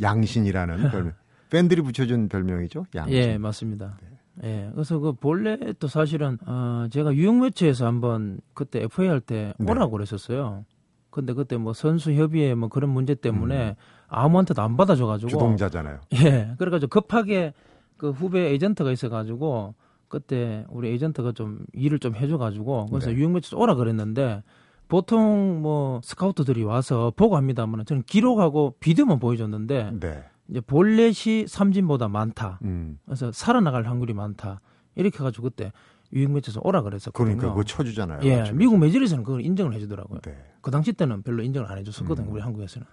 양신이라는 0.01 0.89
별명. 0.91 1.13
팬들이 1.49 1.81
붙여준 1.81 2.29
별명이죠. 2.29 2.85
양신. 2.93 3.15
예, 3.15 3.37
맞습니다. 3.39 3.97
네. 4.01 4.07
예, 4.43 4.69
그래서 4.73 4.99
그 4.99 5.13
볼넷도 5.13 5.87
사실은 5.87 6.37
어, 6.45 6.85
제가 6.91 7.13
유형 7.15 7.41
매치에서 7.41 7.87
한번 7.87 8.39
그때 8.53 8.83
FA 8.83 9.09
할때 9.09 9.53
네. 9.57 9.71
오라고 9.71 9.91
그랬었어요. 9.93 10.63
근데 11.09 11.33
그때 11.33 11.57
뭐 11.57 11.73
선수 11.73 12.11
협의회 12.13 12.53
뭐 12.53 12.69
그런 12.69 12.89
문제 12.89 13.15
때문에 13.15 13.69
음. 13.69 13.75
아무한테도 14.07 14.61
안 14.61 14.77
받아줘 14.77 15.05
가지고 15.05 15.29
주동자잖아요. 15.29 15.99
예, 16.23 16.53
그래 16.57 16.71
가지고 16.71 16.89
급하게 16.89 17.53
그 17.97 18.11
후배 18.11 18.49
에이전트가 18.49 18.91
있어 18.91 19.09
가지고 19.09 19.75
그때 20.07 20.65
우리 20.69 20.89
에이전트가 20.89 21.33
좀 21.33 21.65
일을 21.73 21.99
좀 21.99 22.15
해줘 22.15 22.37
가지고 22.37 22.87
그래서 22.87 23.11
네. 23.11 23.17
유형 23.17 23.33
매치 23.33 23.55
오라 23.55 23.75
그랬는데 23.75 24.43
보통 24.87 25.61
뭐 25.61 26.01
스카우트들이 26.03 26.63
와서 26.63 27.13
보고 27.15 27.37
합니다만 27.37 27.85
저는 27.85 28.03
기록하고 28.03 28.75
비디오만 28.79 29.19
보여줬는데 29.19 29.91
네. 29.99 30.23
이제 30.49 30.61
볼넷이 30.61 31.47
삼진보다 31.47 32.07
많다. 32.07 32.59
음. 32.63 32.97
그래서 33.05 33.31
살아나갈 33.31 33.87
확률이 33.87 34.13
많다. 34.13 34.61
이렇게 34.95 35.19
해가지고 35.19 35.43
그때 35.43 35.71
유형 36.11 36.33
매치에서 36.33 36.59
오라 36.63 36.81
그랬었거든요. 36.81 37.37
그러니까 37.37 37.53
그거 37.53 37.63
쳐주잖아요. 37.63 38.21
예. 38.23 38.51
미국 38.51 38.79
메이저리에서는 38.79 39.23
그걸 39.23 39.45
인정을 39.45 39.73
해주더라고요. 39.73 40.21
네. 40.21 40.35
그 40.61 40.71
당시 40.71 40.93
때는 40.93 41.21
별로 41.23 41.43
인정을 41.43 41.69
안 41.71 41.77
해줬었거든요. 41.79 42.27
음. 42.27 42.33
우리 42.33 42.41
한국에서는. 42.41 42.85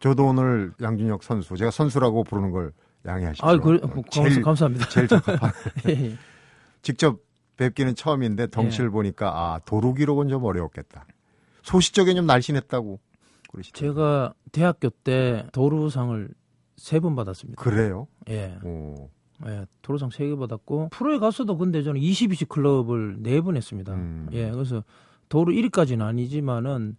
저도 0.00 0.26
오늘 0.26 0.72
양준혁 0.82 1.22
선수, 1.22 1.56
제가 1.56 1.70
선수라고 1.70 2.24
부르는 2.24 2.50
걸 2.50 2.72
양해하십시오. 3.06 3.46
아, 3.48 3.56
그, 3.58 3.74
어, 3.76 3.80
감사, 3.88 4.02
제일, 4.10 4.42
감사합니다. 4.42 4.88
제일 4.88 5.08
적합한. 5.08 5.50
예, 5.88 5.90
예. 5.92 6.16
직접 6.82 7.20
뵙기는 7.56 7.94
처음인데 7.94 8.48
덩치를 8.48 8.86
예. 8.86 8.90
보니까 8.90 9.30
아 9.34 9.60
도루 9.64 9.94
기록은 9.94 10.28
좀 10.28 10.44
어려웠겠다. 10.44 11.06
소시적에 11.62 12.14
좀 12.14 12.26
날씬했다고 12.26 13.00
그러시더라고요. 13.50 13.94
제가 13.94 14.34
대학교 14.52 14.90
때 14.90 15.46
도루상을 15.52 16.28
세 16.76 16.98
번 17.00 17.14
받았습니다. 17.14 17.62
그래요? 17.62 18.08
예, 18.28 18.58
오. 18.64 19.08
예, 19.46 19.64
도루상 19.82 20.10
세 20.10 20.26
개 20.26 20.34
받았고 20.36 20.88
프로에 20.90 21.18
가서도 21.18 21.56
근데 21.56 21.82
저는 21.82 22.00
22시 22.00 22.48
클럽을 22.48 23.22
네 23.22 23.40
번 23.40 23.56
했습니다. 23.56 23.94
음. 23.94 24.28
예, 24.32 24.50
그래서 24.50 24.82
도루 25.34 25.52
1위까지는 25.52 26.00
아니지만은 26.02 26.96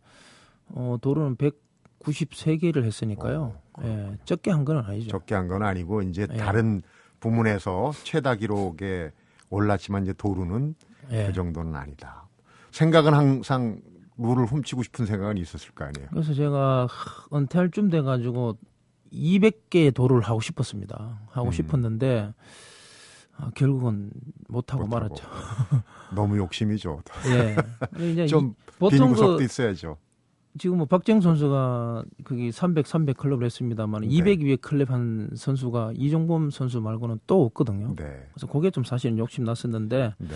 어, 0.68 0.98
도루는 1.02 1.38
193개를 1.38 2.84
했으니까요. 2.84 3.56
어, 3.74 3.82
예, 3.86 4.18
적게 4.26 4.52
한 4.52 4.66
건 4.66 4.80
아니죠. 4.80 5.08
적게 5.10 5.36
한 5.36 5.48
건 5.48 5.64
아니고 5.64 6.02
이제 6.02 6.28
예. 6.30 6.36
다른 6.36 6.82
부문에서 7.22 7.94
최다 8.04 8.36
기록에 8.36 9.12
올랐지만 9.50 10.04
이제 10.04 10.12
도루는 10.12 10.76
예. 11.12 11.28
그 11.28 11.34
정도는 11.34 11.78
아니다. 11.78 12.28
생각은 12.72 13.14
항상 13.14 13.80
룰을 14.18 14.46
훔치고 14.48 14.84
싶은 14.84 15.06
생각은 15.06 15.38
있었을 15.38 15.72
거 15.72 15.86
아니에요. 15.86 16.10
그래서 16.12 16.34
제가 16.34 16.88
하, 16.90 17.38
은퇴할 17.38 17.72
쯤 17.72 17.90
돼가지고 17.90 18.58
200개의 19.14 19.94
도루를 19.94 20.24
하고 20.24 20.42
싶었습니다. 20.42 21.22
하고 21.30 21.48
음. 21.48 21.52
싶었는데 21.54 22.34
아, 23.38 23.52
결국은 23.56 24.12
못 24.48 24.74
하고 24.74 24.86
못하고. 24.88 25.06
말았죠. 25.10 25.26
너무 26.16 26.38
욕심이죠. 26.38 27.02
예. 27.30 27.56
이제 28.12 28.28
좀 28.28 28.50
이- 28.68 28.72
보통 28.80 29.14
그 29.14 29.44
있어야죠. 29.44 29.98
지금 30.58 30.78
뭐 30.78 30.86
박정 30.86 31.20
선수가 31.20 32.06
거기 32.24 32.50
300, 32.52 32.88
300 32.88 33.18
클럽을 33.18 33.46
했습니다만 33.46 34.02
네. 34.02 34.08
200 34.08 34.42
위에 34.42 34.56
클럽 34.56 34.90
한 34.90 35.30
선수가 35.36 35.92
이종범 35.96 36.50
선수 36.50 36.80
말고는 36.80 37.20
또 37.28 37.44
없거든요. 37.46 37.94
네. 37.98 38.26
그래서 38.34 38.48
그게 38.48 38.72
좀 38.72 38.86
사실은 38.86 39.18
욕심 39.18 39.44
났었는데 39.44 40.14
네. 40.18 40.36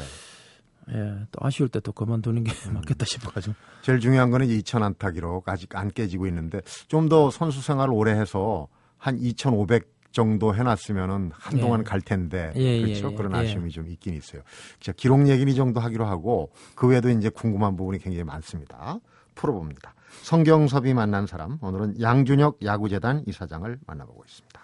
예, 0.91 1.25
또 1.31 1.39
아쉬울 1.45 1.69
때 1.69 1.79
또 1.79 1.91
그만두는 1.93 2.43
게 2.43 2.51
음. 2.67 2.73
맞겠다 2.73 3.05
싶어가지고 3.05 3.53
제일 3.81 3.99
중요한 3.99 4.29
거는 4.31 4.47
2,000 4.47 4.81
안타 4.83 5.11
기록 5.11 5.47
아직 5.47 5.73
안 5.75 5.89
깨지고 5.89 6.27
있는데 6.27 6.61
좀 6.87 7.07
더 7.07 7.29
선수 7.31 7.61
생활을 7.61 7.93
오래 7.93 8.11
해서 8.11 8.67
한 8.97 9.17
2,500 9.19 9.87
정도 10.11 10.55
해놨으면은 10.55 11.31
한동안 11.33 11.81
예. 11.81 11.83
갈 11.83 12.01
텐데 12.01 12.51
예, 12.55 12.81
그렇죠 12.81 13.11
예, 13.11 13.15
그런 13.15 13.33
예. 13.35 13.37
아쉬움이 13.37 13.69
좀 13.71 13.87
있긴 13.87 14.15
있어요. 14.15 14.41
자 14.79 14.91
기록 14.91 15.27
얘기는 15.27 15.51
이 15.51 15.55
정도 15.55 15.79
하기로 15.79 16.05
하고 16.05 16.51
그 16.75 16.87
외에도 16.87 17.09
이제 17.09 17.29
궁금한 17.29 17.75
부분이 17.75 17.99
굉장히 17.99 18.23
많습니다. 18.23 18.99
풀어봅니다. 19.35 19.93
성경섭이 20.23 20.93
만난 20.93 21.27
사람 21.27 21.57
오늘은 21.61 22.01
양준혁 22.01 22.59
야구재단 22.63 23.23
이사장을 23.27 23.79
만나보고 23.85 24.23
있습니다. 24.25 24.59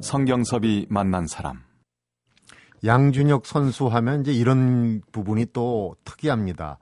성경섭이 0.00 0.86
만난 0.90 1.26
사람. 1.26 1.71
양준혁 2.84 3.46
선수 3.46 3.86
하면 3.86 4.22
이제 4.22 4.32
이런 4.32 5.00
부분이 5.12 5.46
또 5.52 5.94
특이합니다. 6.04 6.78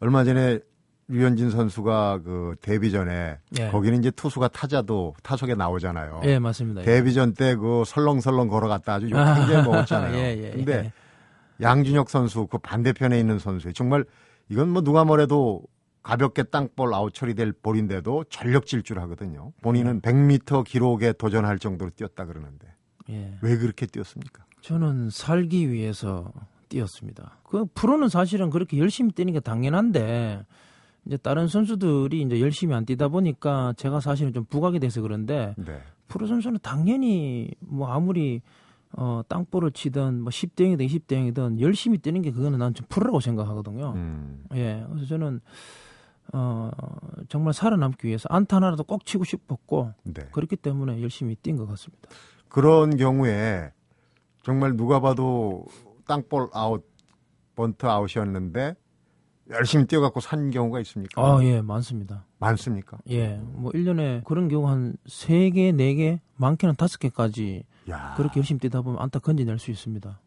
얼마 0.00 0.24
전에 0.24 0.60
류현진 1.08 1.50
선수가 1.50 2.20
그 2.24 2.56
데뷔 2.60 2.90
전에 2.90 3.38
예. 3.58 3.68
거기는 3.68 3.98
이제 3.98 4.10
투수가 4.10 4.48
타자도 4.48 5.14
타석에 5.22 5.54
나오잖아요. 5.54 6.22
예 6.24 6.38
맞습니다. 6.38 6.82
데뷔전 6.82 7.34
때 7.34 7.54
그 7.56 7.84
설렁설렁 7.86 8.48
걸어갔다 8.48 8.94
아주 8.94 9.10
욕 9.10 9.16
아, 9.18 9.34
굉장히 9.36 9.62
먹었잖아요. 9.68 10.14
예, 10.18 10.36
예, 10.36 10.50
근데 10.50 10.72
예. 10.86 10.92
양준혁 11.60 12.10
선수 12.10 12.46
그 12.46 12.58
반대편에 12.58 13.18
있는 13.18 13.38
선수 13.38 13.72
정말 13.72 14.04
이건 14.48 14.70
뭐 14.70 14.82
누가 14.82 15.04
뭐래도 15.04 15.62
가볍게 16.02 16.42
땅볼 16.44 16.92
아웃 16.94 17.12
처리될 17.14 17.52
볼인데도 17.62 18.24
전력 18.28 18.66
질주를 18.66 19.00
하거든요. 19.02 19.52
본인은 19.62 20.00
100m 20.02 20.64
기록에 20.64 21.12
도전할 21.12 21.58
정도로 21.58 21.90
뛰었다 21.94 22.24
그러는데 22.26 22.66
예. 23.10 23.38
왜 23.42 23.56
그렇게 23.58 23.86
뛰었습니까? 23.86 24.44
저는 24.66 25.10
살기 25.10 25.70
위해서 25.70 26.32
뛰었습니다. 26.68 27.38
그 27.44 27.66
프로는 27.72 28.08
사실은 28.08 28.50
그렇게 28.50 28.78
열심히 28.78 29.12
뛰는 29.12 29.32
게 29.32 29.38
당연한데 29.38 30.44
이제 31.04 31.16
다른 31.18 31.46
선수들이 31.46 32.20
이제 32.22 32.40
열심히 32.40 32.74
안 32.74 32.84
뛰다 32.84 33.06
보니까 33.06 33.74
제가 33.76 34.00
사실은 34.00 34.32
좀 34.32 34.44
부각이 34.44 34.80
돼서 34.80 35.02
그런데 35.02 35.54
네. 35.56 35.78
프로 36.08 36.26
선수는 36.26 36.58
당연히 36.64 37.48
뭐 37.60 37.92
아무리 37.92 38.42
어 38.90 39.22
땅볼을 39.28 39.70
치든 39.70 40.20
뭐 40.22 40.30
10대 40.30 40.62
0이든 40.76 40.88
20대 40.88 41.32
0이든 41.32 41.60
열심히 41.60 41.98
뛰는 41.98 42.22
게 42.22 42.32
그거는 42.32 42.58
난 42.58 42.74
좀 42.74 42.86
프로라고 42.88 43.20
생각하거든요. 43.20 43.92
음. 43.94 44.46
예. 44.56 44.84
그래서 44.88 45.06
저는 45.06 45.40
어 46.32 46.72
정말 47.28 47.54
살아남기 47.54 48.08
위해서 48.08 48.26
안타 48.30 48.56
하나라도 48.56 48.82
꼭 48.82 49.06
치고 49.06 49.22
싶었고 49.22 49.92
네. 50.02 50.26
그렇기 50.32 50.56
때문에 50.56 51.00
열심히 51.02 51.36
뛴 51.36 51.56
것 51.56 51.68
같습니다. 51.68 52.08
그런 52.48 52.96
경우에 52.96 53.70
정말 54.46 54.76
누가 54.76 55.00
봐도 55.00 55.66
땅볼 56.06 56.50
아웃, 56.52 56.86
번트 57.56 57.84
아웃이었는데 57.84 58.76
열심히 59.50 59.86
뛰어갖고 59.86 60.20
산 60.20 60.50
경우가 60.52 60.78
있습니까? 60.82 61.20
아, 61.20 61.42
예, 61.42 61.60
많습니다. 61.60 62.24
많습니까? 62.38 62.96
예, 63.10 63.40
뭐 63.42 63.72
1년에 63.72 64.22
그런 64.22 64.46
경우 64.46 64.68
한 64.68 64.94
3개, 65.08 65.72
4개, 65.74 66.20
많게는 66.36 66.74
5개까지 66.76 67.64
야, 67.90 68.14
그렇게 68.16 68.38
열심히 68.38 68.60
뛰다 68.60 68.82
보면 68.82 69.00
안타 69.00 69.18
건져낼 69.18 69.58
수 69.58 69.72
있습니다. 69.72 70.20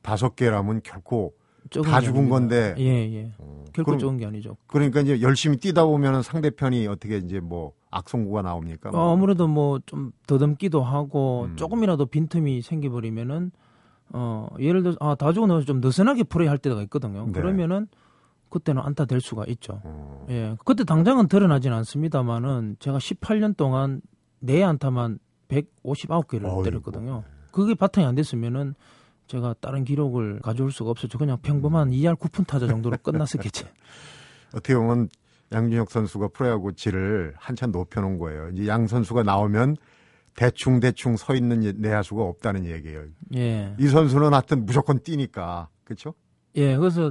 다섯 0.00 0.34
개라면 0.36 0.80
결코 0.82 1.34
다게 1.70 2.06
죽은 2.06 2.20
아닙니다. 2.22 2.28
건데. 2.34 2.74
예, 2.78 2.84
예. 3.12 3.32
어, 3.36 3.64
결코 3.74 3.90
그럼- 3.90 3.98
적은 3.98 4.16
게 4.16 4.24
아니죠. 4.24 4.56
그러니까 4.68 5.00
이제 5.02 5.20
열심히 5.20 5.58
뛰다 5.58 5.84
보면은 5.84 6.22
상대편이 6.22 6.86
어떻게 6.86 7.18
이제 7.18 7.40
뭐 7.40 7.72
악성구가 7.90 8.40
나옵니까? 8.40 8.88
어, 8.94 9.12
아무래도 9.12 9.46
뭐 9.48 9.80
좀 9.84 10.12
더듬기도 10.26 10.82
하고 10.82 11.48
음. 11.50 11.56
조금이라도 11.56 12.06
빈틈이 12.06 12.62
생겨버리면은 12.62 13.50
어 14.12 14.48
예를 14.58 14.82
들어 14.82 14.96
아 15.00 15.14
다 15.14 15.32
주고 15.32 15.46
나서 15.46 15.64
좀 15.64 15.80
느슨하게 15.80 16.24
플레이 16.24 16.48
할 16.48 16.58
때가 16.58 16.80
있거든요. 16.84 17.26
네. 17.26 17.32
그러면은 17.32 17.88
그때는 18.48 18.80
안타 18.82 19.04
될 19.04 19.20
수가 19.20 19.44
있죠. 19.48 19.80
어, 19.84 20.24
예, 20.30 20.56
그때 20.64 20.84
당장은 20.84 21.26
드러나진 21.28 21.72
않습니다만은 21.72 22.76
제가 22.78 22.98
18년 22.98 23.56
동안 23.56 24.00
네 24.38 24.62
안타만 24.62 25.18
159개를 25.48 26.44
어이구. 26.44 26.62
때렸거든요. 26.64 27.24
그게 27.50 27.74
바탕이 27.74 28.06
안 28.06 28.14
됐으면은 28.14 28.74
제가 29.26 29.54
다른 29.60 29.82
기록을 29.84 30.40
가져올 30.40 30.70
수가 30.70 30.90
없었죠. 30.90 31.18
그냥 31.18 31.38
평범한 31.42 31.90
2할 31.90 32.16
9푼 32.16 32.46
타자 32.46 32.66
정도로 32.68 32.96
끝났었겠지. 33.02 33.64
어떻게 34.54 34.76
보면 34.76 35.08
양준혁 35.52 35.90
선수가 35.90 36.28
프로야구 36.28 36.72
질을 36.74 37.34
한참 37.36 37.72
높여놓은 37.72 38.18
거예요. 38.18 38.48
이제 38.50 38.68
양 38.68 38.86
선수가 38.86 39.24
나오면 39.24 39.76
대충 40.36 40.80
대충 40.80 41.16
서 41.16 41.34
있는 41.34 41.60
내야수가 41.78 42.22
없다는 42.22 42.66
얘기예요. 42.66 43.04
예. 43.34 43.74
이 43.78 43.88
선수는 43.88 44.32
하여튼 44.32 44.66
무조건 44.66 45.00
뛰니까 45.00 45.68
그렇죠? 45.84 46.14
예, 46.56 46.76
그래서 46.76 47.10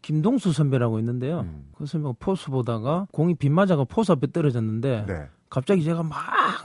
김동수 0.00 0.52
선배라고 0.52 0.98
있는데요. 0.98 1.40
음. 1.40 1.68
그 1.76 1.86
선배가 1.86 2.14
포수 2.18 2.50
보다가 2.50 3.06
공이 3.12 3.34
빗 3.34 3.50
맞아가 3.50 3.84
포수 3.84 4.12
앞에 4.12 4.32
떨어졌는데 4.32 5.04
네. 5.06 5.28
갑자기 5.48 5.84
제가 5.84 6.02
막 6.02 6.18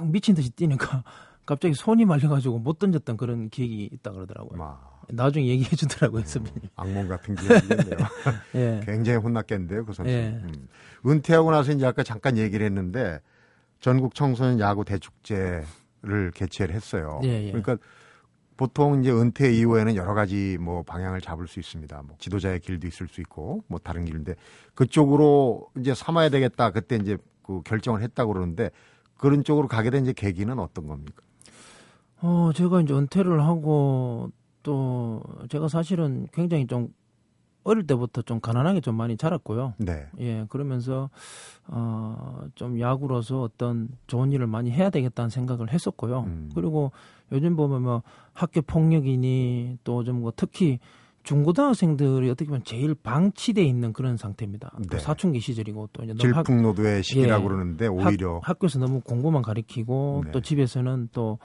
미친 0.04 0.34
듯이 0.34 0.50
뛰니까 0.50 1.04
갑자기 1.46 1.74
손이 1.74 2.06
말려가지고 2.06 2.60
못 2.60 2.80
던졌던 2.80 3.18
그런 3.18 3.50
기억이 3.50 3.90
있다 3.94 4.12
그러더라고요. 4.12 4.58
마, 4.58 4.78
나중에 5.10 5.46
얘기해 5.48 5.76
주더라고요, 5.76 6.22
음. 6.22 6.26
선배님. 6.26 6.62
악몽 6.76 7.08
같은 7.08 7.36
기억이겠네요. 7.36 7.98
예. 8.56 8.82
굉장히 8.86 9.20
혼났겠는데요, 9.20 9.86
그 9.86 9.94
선수. 9.94 10.12
예. 10.12 10.42
음. 10.44 10.68
은퇴하고 11.06 11.52
나서 11.52 11.72
이제 11.72 11.86
아까 11.86 12.04
잠깐 12.04 12.38
얘기를 12.38 12.66
했는데 12.66 13.20
전국 13.80 14.16
청소년 14.16 14.60
야구 14.60 14.84
대축제 14.84 15.64
를 16.04 16.32
개최를 16.32 16.75
했어요. 16.75 17.20
예, 17.24 17.48
예. 17.48 17.51
그러니까 17.51 17.77
보통 18.56 19.01
이제 19.01 19.12
은퇴 19.12 19.51
이후에는 19.51 19.96
여러 19.96 20.13
가지 20.13 20.58
뭐 20.60 20.84
방향을 20.84 21.22
잡을 21.22 21.48
수 21.48 21.60
있습니다. 21.60 22.01
뭐 22.04 22.16
지도자의 22.20 22.60
길도 22.60 22.88
있을 22.88 23.08
수 23.08 23.22
있고 23.22 23.63
뭐 23.68 23.80
다른 23.80 24.06
길인데 24.06 24.36
그쪽으로 24.74 25.70
이제 25.77 25.94
삼아야 25.94 26.30
되겠다. 26.30 26.72
그때 26.72 26.98
이제 26.98 27.18
그 27.44 27.62
결정을 27.63 28.01
했다고 28.01 28.34
그러는데 28.34 28.72
그런 29.18 29.44
쪽으로 29.44 29.68
가게 29.68 29.89
된 29.89 30.04
이제 30.04 30.13
계기는 30.13 30.58
어떤 30.60 30.88
겁니까? 30.88 31.24
어, 32.22 32.51
제가 32.54 32.82
이제 32.82 32.94
은퇴를 32.94 33.42
하고 33.44 34.32
또 34.63 35.22
제가 35.50 35.68
사실은 35.68 36.27
굉장히 36.34 36.68
좀 36.68 36.94
어릴 37.68 37.86
때부터 37.86 38.22
좀 38.22 38.40
가난하게 38.40 38.80
좀 38.82 38.96
많이 38.96 39.18
자랐고요. 39.18 39.74
네. 39.78 40.08
예, 40.20 40.46
그러면서 40.50 41.10
어, 41.68 42.40
좀 42.56 42.80
야구로서 42.80 43.42
어떤 43.42 43.90
좋은 44.08 44.32
일을 44.32 44.48
많이 44.48 44.72
해야 44.72 44.90
되겠다는 44.90 45.30
생각을 45.30 45.72
했었고요. 45.74 46.22
음. 46.22 46.50
그리고 46.56 46.92
요즘 47.32 47.56
보면 47.58 47.82
뭐 47.82 48.04
학교 48.34 48.62
폭력이니 48.62 49.80
또 49.84 50.04
좀 50.04 50.22
뭐 50.22 50.32
특히 50.36 50.80
중고등학생들이 51.24 52.30
어떻게 52.30 52.46
보면 52.48 52.64
제일 52.64 52.96
방치돼 52.96 53.62
있는 53.62 53.92
그런 53.92 54.16
상태입니다. 54.16 54.72
또 54.90 54.96
네. 54.96 55.00
사춘기 55.00 55.42
시절이고 55.42 55.90
또 55.92 56.04
이제 56.06 56.14
질풍노도의 56.16 57.04
시기라고 57.04 57.44
예. 57.44 57.48
그러는데 57.50 57.88
오히려 57.88 58.40
학, 58.44 58.60
교에서 58.60 58.80
너무 58.80 59.02
공부만 59.02 59.42
가리키고 59.42 60.22
네. 60.24 60.32
또 60.32 60.40
집에서는 60.40 61.10
또 61.12 61.38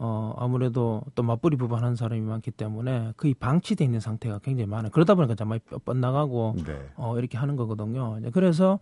어, 0.00 0.34
아무래도 0.38 1.02
또 1.14 1.22
맞벌이 1.22 1.56
부부하는 1.56 1.96
사람이 1.96 2.20
많기 2.22 2.50
때문에 2.50 3.12
거의 3.16 3.34
방치돼 3.34 3.84
있는 3.84 4.00
상태가 4.00 4.38
굉장히 4.38 4.68
많아요. 4.68 4.90
그러다 4.90 5.14
보니까 5.14 5.34
정말 5.34 5.60
뻗나가고 5.84 6.54
네. 6.64 6.88
어, 6.96 7.18
이렇게 7.18 7.36
하는 7.36 7.56
거거든요. 7.56 8.20
그래서 8.32 8.78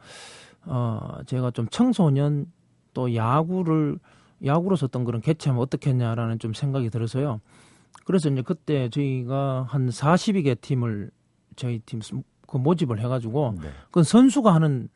어, 0.65 1.19
제가 1.27 1.51
좀 1.53 1.67
청소년 1.71 2.47
또 2.93 3.15
야구를 3.15 3.99
야구로서 4.45 4.87
어떤 4.87 5.05
그런 5.05 5.21
개최하면 5.23 5.63
어떻게 5.63 5.91
했냐라는 5.91 6.39
좀 6.39 6.53
생각이 6.53 6.91
들어서요. 6.91 7.41
그래서 8.05 8.29
이제 8.29 8.43
그때 8.43 8.89
저희가 8.91 9.67
한 9.69 9.89
42개 9.89 10.61
팀을 10.61 11.11
저희 11.57 11.79
팀 11.81 12.01
그 12.47 12.57
모집을 12.57 13.01
해가지고 13.01 13.55
네. 13.61 13.69
그건 13.87 14.05
선수가 14.05 14.55
하는 14.55 14.89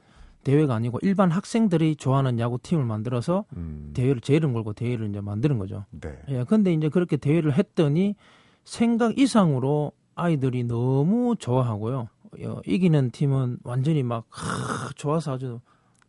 대회가 0.43 0.75
아니고 0.75 0.99
일반 1.03 1.31
학생들이 1.31 1.97
좋아하는 1.97 2.39
야구 2.39 2.59
팀을 2.59 2.85
만들어서 2.85 3.45
음. 3.57 3.91
대회를 3.95 4.21
제 4.21 4.35
이름 4.35 4.53
걸고 4.53 4.73
대회를 4.73 5.09
이제 5.09 5.21
만드는 5.21 5.59
거죠. 5.59 5.85
네. 5.91 6.19
예, 6.29 6.45
근데 6.45 6.73
이제 6.73 6.89
그렇게 6.89 7.17
대회를 7.17 7.53
했더니 7.55 8.15
생각 8.65 9.19
이상으로 9.19 9.93
아이들이 10.15 10.65
너무 10.65 11.37
좋아하고요. 11.39 12.09
어, 12.45 12.61
이기는 12.67 13.11
팀은 13.11 13.59
완전히 13.65 14.03
막 14.03 14.25
하, 14.31 14.91
좋아서 14.95 15.35
아주 15.35 15.61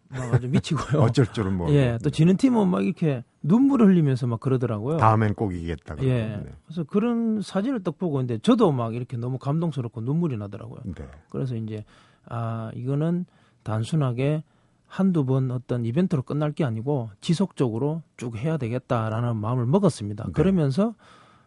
막 0.10 0.34
아주 0.34 0.48
미치고요. 0.48 1.02
어쩔 1.04 1.26
줄은 1.26 1.54
뭐. 1.54 1.72
예, 1.72 1.98
또 2.04 2.10
지는 2.10 2.38
팀은 2.38 2.68
막 2.68 2.86
이렇게 2.86 3.24
눈물을 3.42 3.88
흘리면서 3.88 4.28
막 4.28 4.40
그러더라고요. 4.40 4.98
다음엔 4.98 5.34
꼭 5.34 5.54
이기겠다. 5.54 5.96
예. 6.04 6.42
네. 6.44 6.44
그래서 6.66 6.84
그런 6.84 7.42
사진을 7.42 7.84
딱 7.84 7.98
보고 7.98 8.20
있는데 8.22 8.40
저도 8.42 8.72
막 8.72 8.94
이렇게 8.94 9.18
너무 9.18 9.38
감동스럽고 9.40 10.02
눈물이 10.02 10.38
나더라고요. 10.38 10.82
네. 10.84 11.08
그래서 11.30 11.56
이제 11.56 11.84
아 12.26 12.72
이거는 12.76 13.26
단순하게 13.64 14.44
한두 14.88 15.26
번 15.26 15.52
어떤 15.52 15.86
이벤트로 15.86 16.22
끝날 16.22 16.52
게 16.52 16.66
아니고 16.66 17.12
지속적으로 17.22 18.02
쭉 18.18 18.36
해야 18.36 18.58
되겠다라는 18.58 19.38
마음을 19.38 19.66
먹었습니다. 19.66 20.26
네. 20.26 20.32
그러면서 20.34 20.96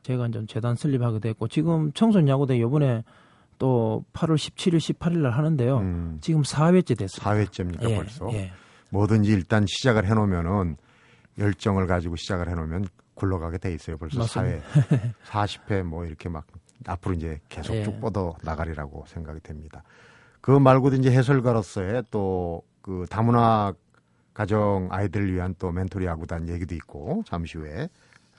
제가 0.02 0.28
이제 0.28 0.44
재단 0.48 0.76
설립하게 0.76 1.18
됐고 1.18 1.48
지금 1.48 1.92
청소년 1.92 2.28
야구대 2.28 2.60
요번에 2.60 3.04
또 3.58 4.04
8월 4.12 4.36
17일, 4.36 4.76
18일 4.76 5.18
날 5.18 5.32
하는데요. 5.32 5.78
음, 5.78 6.18
지금 6.20 6.42
4회째 6.42 6.98
됐습니다. 6.98 7.30
4회째입니까 7.30 7.90
예, 7.90 7.96
벌써? 7.96 8.32
예. 8.32 8.52
뭐든지 8.90 9.30
일단 9.32 9.66
시작을 9.66 10.06
해 10.06 10.14
놓으면은 10.14 10.76
열정을 11.38 11.86
가지고 11.86 12.16
시작을 12.16 12.48
해 12.48 12.54
놓으면 12.54 12.86
굴러가게 13.14 13.58
돼 13.58 13.72
있어요. 13.74 13.96
벌써 13.96 14.20
맞습니다. 14.20 14.64
4회, 14.66 15.14
40회 15.26 15.82
뭐 15.84 16.04
이렇게 16.04 16.28
막 16.28 16.46
앞으로 16.86 17.14
이제 17.14 17.40
계속 17.48 17.74
예. 17.74 17.84
쭉 17.84 18.00
뻗어 18.00 18.34
나가리라고 18.42 19.04
생각이 19.06 19.40
됩니다. 19.40 19.82
그 20.44 20.50
말고도 20.50 20.96
이제 20.96 21.10
해설가로서의 21.10 22.04
또 22.10 22.62
그 22.84 23.06
다문화 23.08 23.72
가정 24.34 24.88
아이들을 24.90 25.32
위한 25.32 25.54
또 25.58 25.72
멘토리 25.72 26.04
야구단 26.04 26.50
얘기도 26.50 26.74
있고 26.74 27.22
잠시 27.26 27.56
후에 27.56 27.88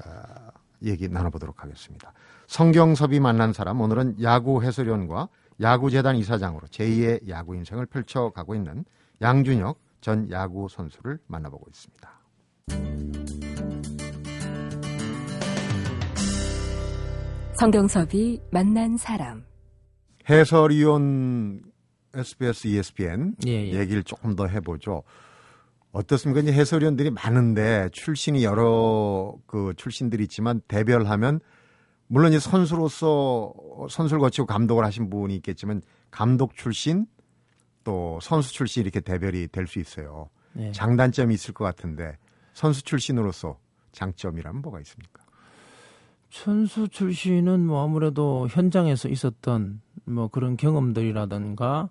어, 0.06 0.50
얘기 0.84 1.10
나눠보도록 1.10 1.64
하겠습니다. 1.64 2.14
성경섭이 2.46 3.20
만난 3.20 3.54
사람 3.54 3.82
오늘은 3.82 4.22
야구 4.22 4.62
해설위원과 4.62 5.30
야구재단 5.60 6.16
이사장으로 6.18 6.68
제2의 6.68 7.28
야구 7.28 7.56
인생을 7.56 7.88
펼쳐가고 7.88 8.54
있는 8.54 8.86
양준혁 9.20 9.80
전 10.02 10.30
야구 10.30 10.68
선수를 10.70 11.18
만나보고 11.26 11.66
있습니다. 11.68 12.20
성경섭이 17.54 18.42
만난 18.52 18.96
사람. 18.96 19.44
해설위원 20.30 21.64
SBS, 22.16 22.68
ESPN 22.68 23.36
예, 23.46 23.52
예. 23.52 23.80
얘기를 23.80 24.04
조금 24.04 24.36
더 24.36 24.48
해보죠. 24.48 25.04
어떻습니까? 25.92 26.42
이제 26.42 26.52
해설위원들이 26.52 27.10
많은데 27.12 27.90
출신이 27.92 28.44
여러 28.44 29.34
그 29.46 29.74
출신들이 29.78 30.24
있지만 30.24 30.62
대별하면 30.68 31.40
물론 32.08 32.32
이제 32.32 32.40
선수로서 32.40 33.54
선수를 33.90 34.20
거치고 34.20 34.46
감독을 34.46 34.84
하신 34.86 35.10
분이 35.10 35.36
있겠지만 35.38 35.82
감독 36.12 36.56
출신 36.56 37.08
또 37.84 38.20
선수 38.22 38.54
출신 38.54 38.82
이렇게 38.84 39.00
대별이 39.00 39.48
될 39.48 39.68
수 39.68 39.80
있어요. 39.80 40.30
예. 40.58 40.72
장단점이 40.72 41.34
있을 41.34 41.54
것 41.54 41.66
같은데 41.66 42.18
선수 42.54 42.84
출신으로서 42.84 43.58
장점이라면 43.92 44.62
뭐가 44.62 44.80
있습니까? 44.82 45.24
선수 46.30 46.90
출신은 46.90 47.66
뭐 47.66 47.84
아무래도 47.84 48.48
현장에서 48.50 49.08
있었던 49.08 49.82
뭐 50.06 50.28
그런 50.28 50.58
경험들이라든가 50.58 51.90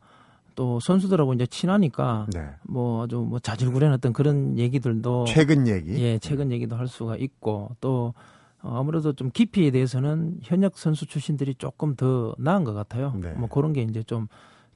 또 0.55 0.81
선수들하고 0.81 1.35
이제 1.35 1.47
친하니까 1.47 2.27
네. 2.33 2.49
뭐 2.63 3.05
아주 3.05 3.19
뭐 3.19 3.39
자질구레한 3.39 3.99
그런 4.13 4.59
얘기들도 4.59 5.25
최근 5.27 5.67
얘기. 5.67 6.01
예 6.03 6.19
최근 6.19 6.53
얘기도 6.53 6.77
할 6.77 6.89
수가 6.89 7.17
있고 7.17 7.77
또 7.81 8.15
어, 8.63 8.79
아무래도 8.79 9.13
좀 9.13 9.31
깊이에 9.31 9.71
대해서는 9.71 10.39
현역 10.43 10.79
선수 10.79 11.07
출신들이 11.07 11.55
조금 11.57 11.97
더 11.97 12.35
나은 12.39 12.65
것 12.65 12.73
같아요. 12.73 13.15
네. 13.21 13.33
뭐 13.33 13.49
그런 13.49 13.73
게 13.73 13.83
이제 13.83 14.03
좀 14.03 14.29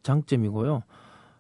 장점이고요. 0.02 0.82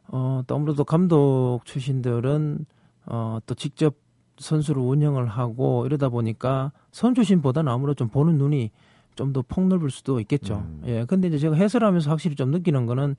어, 0.08 0.42
또 0.46 0.54
아무래도 0.54 0.84
감독 0.84 1.60
출신들은 1.64 2.64
어, 3.06 3.38
또 3.46 3.54
직접 3.54 3.94
선수를 4.38 4.80
운영을 4.80 5.26
하고 5.26 5.84
이러다 5.86 6.08
보니까 6.08 6.72
선수 6.92 7.16
출신보다는 7.16 7.70
아무래도 7.70 7.94
좀 7.94 8.08
보는 8.08 8.38
눈이 8.38 8.70
좀 9.18 9.32
더 9.32 9.42
폭넓을 9.42 9.90
수도 9.90 10.20
있겠죠. 10.20 10.58
음. 10.58 10.82
예. 10.86 11.04
근데 11.04 11.26
이제 11.26 11.38
제가 11.38 11.56
해설하면서 11.56 12.08
확실히 12.08 12.36
좀 12.36 12.52
느끼는 12.52 12.86
거는 12.86 13.16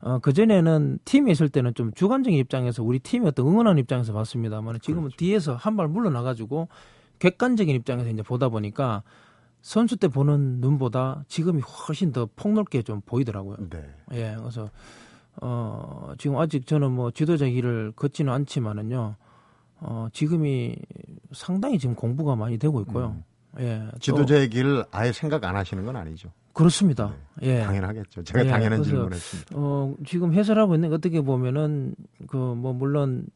어, 0.00 0.18
그전에는 0.18 0.98
팀에 1.04 1.30
있을 1.32 1.48
때는 1.48 1.74
좀 1.74 1.92
주관적인 1.92 2.38
입장에서 2.38 2.82
우리 2.82 2.98
팀이 2.98 3.26
어떤 3.26 3.46
응원하는 3.46 3.78
입장에서 3.78 4.12
봤습니다만 4.12 4.78
지금은 4.80 5.04
그렇죠. 5.04 5.16
뒤에서 5.16 5.54
한 5.54 5.76
발 5.76 5.88
물러나가지고 5.88 6.68
객관적인 7.18 7.74
입장에서 7.74 8.10
이제 8.10 8.22
보다 8.22 8.48
보니까 8.48 9.02
선수 9.62 9.96
때 9.96 10.08
보는 10.08 10.60
눈보다 10.60 11.24
지금이 11.28 11.60
훨씬 11.62 12.12
더 12.12 12.28
폭넓게 12.36 12.82
좀 12.82 13.00
보이더라고요. 13.04 13.56
네. 13.70 13.84
예, 14.12 14.36
그래서 14.38 14.70
어 15.42 16.12
지금 16.18 16.38
아직 16.38 16.66
저는 16.66 16.92
뭐 16.92 17.10
지도자 17.10 17.46
길을 17.46 17.92
걷지는 17.96 18.32
않지만은요, 18.32 19.16
어 19.80 20.08
지금이 20.12 20.76
상당히 21.32 21.78
지금 21.78 21.94
공부가 21.94 22.36
많이 22.36 22.58
되고 22.58 22.80
있고요. 22.82 23.16
예, 23.58 23.78
또 23.78 23.84
음. 23.96 23.98
지도자의 24.00 24.50
길을 24.50 24.84
아예 24.92 25.12
생각 25.12 25.44
안 25.44 25.56
하시는 25.56 25.84
건 25.84 25.96
아니죠. 25.96 26.30
그렇습니다. 26.56 27.14
예, 27.42 27.60
당연하겠죠. 27.60 28.22
제가 28.24 28.44
예, 28.44 28.48
당연한 28.48 28.82
질문했습니다. 28.82 29.50
어 29.54 29.94
지금 30.06 30.32
해설하고 30.32 30.74
있는 30.74 30.88
게 30.88 30.94
어떻게 30.94 31.20
보면은 31.20 31.94
그 32.28 32.36
뭐 32.36 32.72
물론 32.72 33.26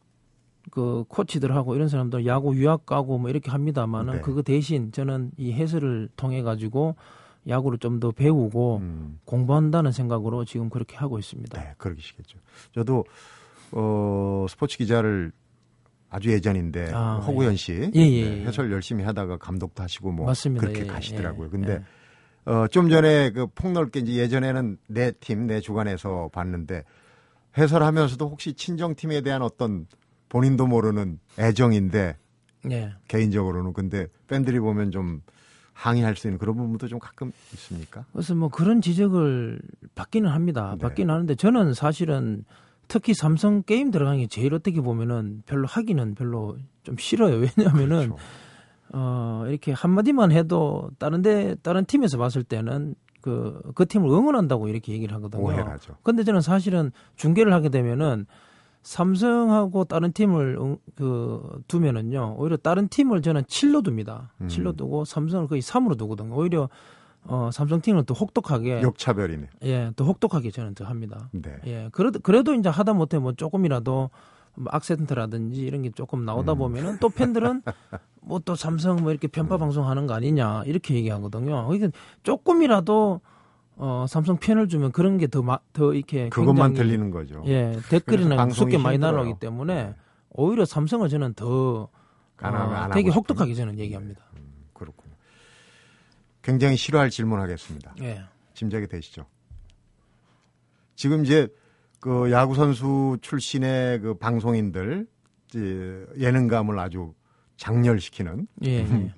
그 0.71 1.05
코치들하고 1.09 1.75
이런 1.75 1.89
사람들 1.89 2.25
야구 2.27 2.55
유학 2.57 2.87
가고 2.87 3.19
뭐 3.19 3.29
이렇게 3.31 3.51
합니다만은 3.51 4.15
네. 4.17 4.21
그거 4.21 4.41
대신 4.43 4.91
저는 4.93 5.33
이 5.37 5.53
해설을 5.53 6.09
통해 6.17 6.43
가지고 6.43 6.97
야구를 7.49 7.79
좀 7.79 8.01
더 8.01 8.11
배우고 8.11 8.77
음, 8.79 9.19
공부한다는 9.25 9.93
생각으로 9.93 10.45
지금 10.45 10.71
그렇게 10.71 10.97
하고 10.97 11.19
있습니다. 11.19 11.61
네, 11.61 11.75
그러시겠죠. 11.77 12.39
저도 12.75 13.05
어, 13.73 14.47
스포츠 14.49 14.79
기자를 14.79 15.33
아주 16.09 16.31
예전인데 16.31 16.93
아, 16.95 17.17
허구현 17.19 17.57
씨 17.57 17.73
예, 17.73 17.91
예, 17.95 18.01
네, 18.01 18.41
예. 18.41 18.47
해설 18.47 18.73
열심히 18.73 19.05
하다가 19.05 19.37
감독도 19.39 19.83
하시고 19.83 20.11
뭐 20.13 20.27
맞습니다. 20.27 20.61
그렇게 20.67 20.83
예, 20.83 20.87
가시더라고요. 20.87 21.47
예, 21.47 21.51
근데 21.51 21.73
예. 21.73 21.83
어, 22.47 22.67
좀 22.69 22.89
전에 22.89 23.31
그 23.31 23.47
폭넓게 23.47 24.01
이제 24.01 24.15
예전에는 24.15 24.79
내 24.89 25.13
팀, 25.13 25.47
내 25.47 25.61
주관에서 25.61 26.31
봤는데 26.33 26.85
해설하면서도 27.59 28.29
혹시 28.29 28.55
친정팀에 28.55 29.21
대한 29.21 29.43
어떤 29.43 29.87
본인도 30.29 30.67
모르는 30.67 31.19
애정인데 31.39 32.17
예. 32.71 32.95
개인적으로는 33.09 33.73
근데 33.73 34.07
팬들이 34.29 34.61
보면 34.61 34.91
좀 34.91 35.23
항의할 35.73 36.15
수 36.15 36.27
있는 36.29 36.39
그런 36.39 36.57
부분도 36.57 36.89
좀 36.89 36.99
가끔 36.99 37.33
있습니까? 37.55 38.05
그래서 38.13 38.35
뭐 38.35 38.49
그런 38.49 38.83
지적을 38.83 39.61
받기는 39.95 40.31
합니다. 40.31 40.77
네. 40.77 40.83
받기는 40.83 41.13
하는데 41.13 41.35
저는 41.35 41.73
사실은 41.75 42.45
특히 42.87 43.15
삼성 43.15 43.63
게임 43.63 43.91
들어가는 43.91 44.19
게 44.21 44.27
제일 44.27 44.53
어떻게 44.53 44.81
보면은 44.81 45.43
별로 45.47 45.67
하기는 45.67 46.15
별로 46.17 46.59
좀 46.83 46.97
싫어요. 46.99 47.37
왜냐하면은 47.57 48.11
그렇죠. 48.11 48.17
어 48.93 49.45
이렇게 49.49 49.73
한마디만 49.73 50.33
해도 50.33 50.91
다른 50.99 51.23
데 51.23 51.55
다른 51.63 51.85
팀에서 51.85 52.19
봤을 52.19 52.43
때는 52.45 52.95
그 53.21 53.61
그 53.75 53.87
팀을 53.87 54.09
응원한다고 54.11 54.69
이렇게 54.69 54.93
얘기를 54.93 55.15
하거든요. 55.17 55.43
오해를 55.43 55.69
하죠. 55.69 55.95
근데 56.03 56.25
저는 56.25 56.41
사실은 56.41 56.91
중계를 57.17 57.53
하게 57.53 57.69
되면은 57.69 58.27
삼성하고 58.83 59.85
다른 59.85 60.13
팀을 60.13 60.57
응- 60.61 60.79
그 60.97 61.63
두면은요 61.69 62.37
오히려 62.39 62.57
다른 62.57 62.89
팀을 62.89 63.23
저는 63.23 63.43
7로 63.45 63.87
둡니다. 63.87 64.33
음. 64.41 64.47
7로 64.49 64.77
두고 64.77 65.05
삼성을 65.05 65.47
거의 65.49 65.61
3으로 65.63 65.97
두거든요. 65.99 66.35
오히려 66.35 66.69
어 67.25 67.51
삼성 67.53 67.81
팀은 67.83 68.05
또 68.07 68.15
혹독하게 68.15 68.81
역차별이네. 68.83 69.49
예, 69.65 69.93
또 69.97 70.05
혹독하게 70.07 70.51
저는 70.51 70.75
더 70.75 70.87
합니다. 70.87 71.29
네. 71.33 71.57
예, 71.67 71.89
그래도 71.93 72.19
그래도 72.21 72.55
이제 72.55 72.71
하다 72.71 72.95
못해 72.95 73.19
뭐 73.19 73.33
조금이라도 73.35 73.93
뭐 73.93 74.11
악센트라든지 74.67 75.61
이런 75.63 75.83
게 75.83 75.91
조금 75.91 76.25
나오다 76.25 76.53
음. 76.53 76.59
보면은 76.59 76.99
또 76.99 77.09
팬들은 77.09 77.63
뭐 78.23 78.39
또 78.41 78.55
삼성 78.55 78.97
뭐 79.03 79.11
이렇게 79.11 79.29
편파 79.29 79.57
방송하는 79.59 80.07
거 80.07 80.15
아니냐 80.15 80.65
이렇게 80.67 80.95
얘기하거든요. 80.95 81.67
그러니까 81.69 81.91
조금이라도 82.23 83.21
어 83.77 84.07
삼성 84.09 84.37
편을 84.37 84.69
주면 84.69 84.93
그런 84.93 85.17
게더더 85.19 85.95
이렇게 85.95 86.29
그것만 86.29 86.71
굉장히 86.75 86.89
들리는 86.91 87.11
거죠. 87.11 87.43
예 87.47 87.79
댓글이나 87.89 88.45
무섭게 88.47 88.77
많이. 88.79 88.99
날아오기 88.99 89.35
때문에 89.41 89.85
네. 89.85 89.95
오히려 90.31 90.65
삼성을 90.65 91.09
저는 91.09 91.35
더 91.35 91.89
안 92.43 92.55
하면 92.55 92.75
안 92.75 92.91
어, 92.91 92.95
되게? 92.95 93.11
혹독하게 93.11 93.55
저는 93.55 93.79
얘기합니다. 93.79 94.23
그렇군요. 94.73 95.15
굉장히 96.43 96.77
싫어할 96.77 97.11
질문하겠습니다. 97.11 97.95
예, 98.01 98.23
짐작이 98.55 98.87
되시죠? 98.89 99.27
지금 100.97 101.25
이제 101.25 101.49
그 102.01 102.31
야구 102.33 102.55
선수 102.55 103.19
출신의 103.21 104.01
그 104.01 104.15
방송인들 104.15 105.07
예능감을 106.19 106.79
아주 106.79 107.15
장렬시키는 107.57 108.47
예, 108.65 108.71
예. 108.79 109.15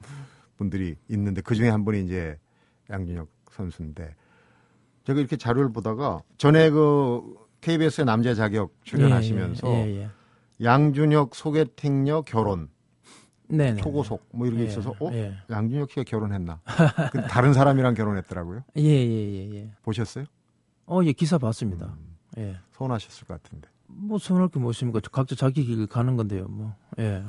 분들이 0.56 0.96
있는데 1.08 1.40
그 1.42 1.54
중에 1.54 1.68
한 1.68 1.84
분이 1.84 2.04
이제 2.04 2.36
양준혁 2.90 3.28
선수인데 3.50 4.14
제가 5.04 5.20
이렇게 5.20 5.36
자료를 5.36 5.72
보다가 5.72 6.22
전에 6.38 6.70
그 6.70 7.36
KBS의 7.60 8.04
남자 8.04 8.34
자격 8.34 8.72
출연하시면서 8.82 9.68
예, 9.68 9.86
예, 9.86 10.00
예. 10.02 10.10
양준혁 10.64 11.34
소개팅녀 11.34 12.22
결혼 12.22 12.68
네, 13.48 13.72
네. 13.72 13.80
초고속 13.80 14.26
뭐 14.32 14.46
이런 14.46 14.58
게 14.58 14.64
예, 14.64 14.68
있어서 14.68 14.90
어 14.98 15.12
예. 15.12 15.34
양준혁 15.50 15.90
씨가 15.90 16.02
결혼했나 16.04 16.60
그 17.12 17.22
다른 17.28 17.52
사람이랑 17.52 17.94
결혼했더라고요 17.94 18.64
예, 18.78 18.82
예, 18.82 19.32
예, 19.32 19.54
예. 19.54 19.70
보셨어요? 19.82 20.24
어, 20.86 21.00
예, 21.04 21.12
기사 21.12 21.38
봤습니다. 21.38 21.86
음, 21.86 22.11
예. 22.38 22.56
서운하셨을 22.72 23.26
것 23.26 23.42
같은데 23.42 23.68
뭐 23.86 24.18
서운할 24.18 24.48
게 24.48 24.58
뭐있습니까 24.58 25.00
각자 25.10 25.34
자기 25.34 25.64
길 25.64 25.86
가는 25.86 26.16
건데요. 26.16 26.46
뭐. 26.48 26.74
예. 26.98 27.22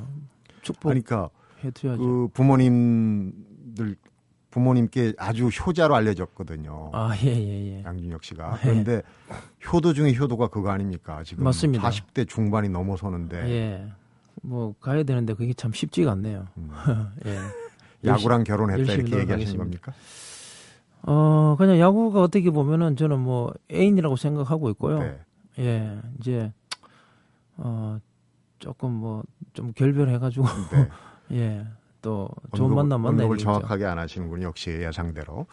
축복해 0.62 1.00
그러니까 1.00 1.30
드려야죠. 1.74 2.02
그 2.02 2.28
부모님들 2.32 3.96
부모님께 4.50 5.14
아주 5.18 5.48
효자로 5.48 5.96
알려졌거든요. 5.96 6.90
아, 6.92 7.10
예, 7.24 7.26
예, 7.26 7.78
예. 7.78 7.84
양준혁 7.84 8.22
씨가. 8.22 8.58
예. 8.58 8.60
그런데 8.62 9.02
효도 9.72 9.92
중에 9.92 10.14
효도가 10.14 10.46
그거 10.48 10.70
아닙니까? 10.70 11.24
지금 11.24 11.42
맞습니다. 11.44 11.88
40대 11.90 12.28
중반이 12.28 12.68
넘어서는데 12.68 13.36
예. 13.50 13.92
뭐 14.42 14.74
가야 14.80 15.02
되는데 15.02 15.34
그게 15.34 15.52
참 15.54 15.72
쉽지가 15.72 16.12
않네요. 16.12 16.46
음, 16.56 16.70
예. 17.26 17.38
야구랑 18.04 18.44
결혼했다 18.44 18.92
이렇게 18.92 19.18
얘기하시는. 19.18 19.56
겁니까? 19.58 19.92
어, 21.06 21.54
그냥 21.58 21.78
야구가 21.78 22.20
어떻게 22.22 22.50
보면은 22.50 22.96
저는 22.96 23.20
뭐 23.20 23.52
애인이라고 23.70 24.16
생각하고 24.16 24.70
있고요. 24.70 24.98
네. 24.98 25.18
예. 25.58 25.98
이제 26.18 26.52
어 27.56 27.98
조금 28.58 28.92
뭐 28.92 29.22
좀 29.54 29.72
결별해 29.72 30.18
가지고 30.18 30.46
네. 30.72 30.88
예. 31.38 31.66
또 32.02 32.28
좋은 32.54 32.74
만남 32.74 33.00
만나야 33.00 33.24
언급을. 33.24 33.38
정확하게 33.38 33.86
안 33.86 33.98
하시는군요. 33.98 34.46
역시 34.48 34.70
예상대로. 34.70 35.46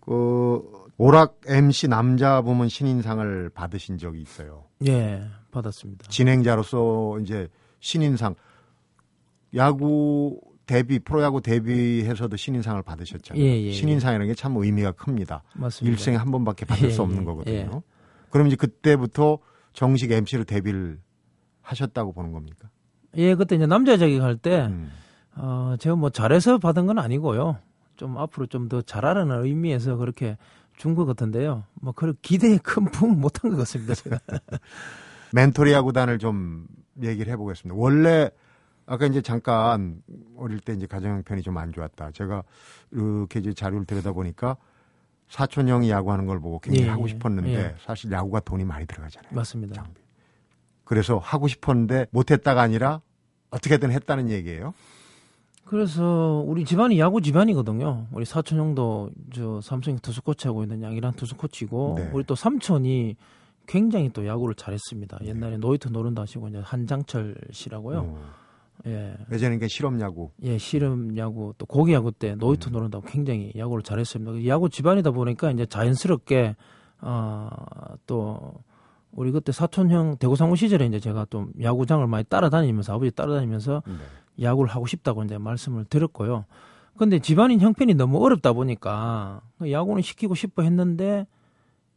그 0.00 0.62
오락 0.96 1.40
MC 1.46 1.88
남자 1.88 2.40
부문 2.40 2.68
신인상을 2.68 3.50
받으신 3.50 3.98
적이 3.98 4.22
있어요. 4.22 4.64
예. 4.86 5.22
받았습니다. 5.50 6.08
진행자로서 6.08 7.18
이제 7.20 7.48
신인상 7.80 8.34
야구 9.56 10.40
데뷔 10.70 11.00
프로야구 11.00 11.40
데뷔해서도 11.42 12.36
신인상을 12.36 12.80
받으셨잖아요. 12.82 13.42
예, 13.44 13.48
예, 13.48 13.62
예. 13.66 13.72
신인상이라는 13.72 14.26
게 14.28 14.34
참 14.34 14.56
의미가 14.56 14.92
큽니다. 14.92 15.42
맞습니다. 15.54 15.90
일생에 15.92 16.16
한 16.16 16.30
번밖에 16.30 16.64
받을 16.64 16.86
예, 16.88 16.90
수 16.92 17.02
없는 17.02 17.22
예, 17.22 17.24
거거든요. 17.24 17.54
예. 17.56 17.70
그럼 18.30 18.46
이제 18.46 18.54
그때부터 18.54 19.38
정식 19.72 20.12
MC로 20.12 20.44
데뷔를 20.44 21.00
하셨다고 21.62 22.12
보는 22.12 22.30
겁니까? 22.30 22.68
예, 23.16 23.34
그때 23.34 23.56
이제 23.56 23.66
남자 23.66 23.96
자격 23.96 24.22
할 24.22 24.36
때 24.36 24.66
음. 24.66 24.92
어, 25.34 25.74
제가 25.80 25.96
뭐 25.96 26.10
잘해서 26.10 26.58
받은 26.58 26.86
건 26.86 26.98
아니고요. 27.00 27.58
좀 27.96 28.16
앞으로 28.16 28.46
좀 28.46 28.68
더 28.68 28.80
잘하라는 28.80 29.44
의미에서 29.44 29.96
그렇게 29.96 30.36
준 30.76 30.94
것 30.94 31.04
같은데요. 31.04 31.64
뭐, 31.82 31.92
그 31.92 32.14
기대에 32.22 32.58
큰 32.58 32.84
부응을 32.86 33.16
못한 33.16 33.50
것 33.50 33.56
같습니다, 33.58 33.94
제가. 33.94 34.18
멘토리 35.32 35.72
야구단을 35.72 36.18
좀 36.18 36.66
얘기를 37.02 37.32
해보겠습니다. 37.32 37.78
원래 37.78 38.30
아까 38.90 39.06
이제 39.06 39.22
잠깐 39.22 40.02
어릴 40.36 40.58
때 40.58 40.72
이제 40.72 40.84
가정 40.84 41.12
형편이 41.12 41.42
좀 41.42 41.56
안 41.56 41.72
좋았다. 41.72 42.10
제가 42.10 42.42
이렇게 42.90 43.38
이제 43.38 43.54
자료를 43.54 43.86
들여다 43.86 44.10
보니까 44.10 44.56
사촌 45.28 45.68
형이 45.68 45.88
야구하는 45.90 46.26
걸 46.26 46.40
보고 46.40 46.58
굉장히 46.58 46.88
예, 46.88 46.90
하고 46.90 47.04
예, 47.04 47.08
싶었는데 47.10 47.54
예. 47.54 47.74
사실 47.84 48.10
야구가 48.10 48.40
돈이 48.40 48.64
많이 48.64 48.86
들어가잖아요. 48.86 49.32
맞습니다. 49.32 49.74
장비. 49.76 50.00
그래서 50.82 51.18
하고 51.18 51.46
싶었는데 51.46 52.06
못했다가 52.10 52.60
아니라 52.60 53.00
어떻게든 53.50 53.92
했다는 53.92 54.28
얘기예요. 54.28 54.74
그래서 55.64 56.42
우리 56.44 56.64
집안이 56.64 56.98
야구 56.98 57.20
집안이거든요. 57.20 58.08
우리 58.10 58.24
사촌 58.24 58.58
형도 58.58 59.10
저 59.32 59.60
삼성 59.60 59.96
투수 60.00 60.20
코치 60.22 60.48
하고 60.48 60.64
있는 60.64 60.82
양이란 60.82 61.12
투수 61.12 61.36
코치고 61.36 61.94
네. 61.96 62.10
우리 62.12 62.24
또 62.24 62.34
삼촌이 62.34 63.14
굉장히 63.68 64.08
또 64.12 64.26
야구를 64.26 64.56
잘했습니다. 64.56 65.18
네. 65.20 65.28
옛날에 65.28 65.58
노히트 65.58 65.86
노런도 65.86 66.22
하시고 66.22 66.48
이제 66.48 66.58
한장철 66.58 67.36
씨라고요. 67.52 67.98
어. 68.00 68.39
예. 68.86 69.16
예전에 69.30 69.58
그 69.58 69.68
실업 69.68 70.00
야구. 70.00 70.30
예, 70.42 70.58
실업 70.58 71.16
야구 71.16 71.52
또 71.58 71.66
고교 71.66 71.92
야구 71.92 72.12
때 72.12 72.34
노히트 72.34 72.68
음. 72.68 72.72
노런하고 72.72 73.06
굉장히 73.06 73.52
야구를 73.56 73.82
잘했습니다. 73.82 74.46
야구 74.46 74.68
집안이다 74.68 75.10
보니까 75.10 75.50
이제 75.50 75.66
자연스럽게 75.66 76.56
어또 77.00 78.54
우리 79.12 79.32
그때 79.32 79.52
사촌 79.52 79.90
형 79.90 80.16
대구 80.18 80.36
상무 80.36 80.56
시절에 80.56 80.86
이제 80.86 81.00
제가 81.00 81.26
좀 81.30 81.52
야구장을 81.60 82.06
많이 82.06 82.24
따라다니면서 82.24 82.94
아버지 82.94 83.10
따라다니면서 83.10 83.82
네. 83.86 84.44
야구를 84.44 84.70
하고 84.70 84.86
싶다고 84.86 85.24
이제 85.24 85.38
말씀을 85.38 85.84
드렸고요. 85.84 86.44
근데 86.96 87.18
집안인 87.18 87.60
형편이 87.60 87.94
너무 87.94 88.22
어렵다 88.24 88.52
보니까 88.52 89.40
야구는 89.68 90.02
시키고 90.02 90.34
싶어 90.34 90.62
했는데 90.62 91.26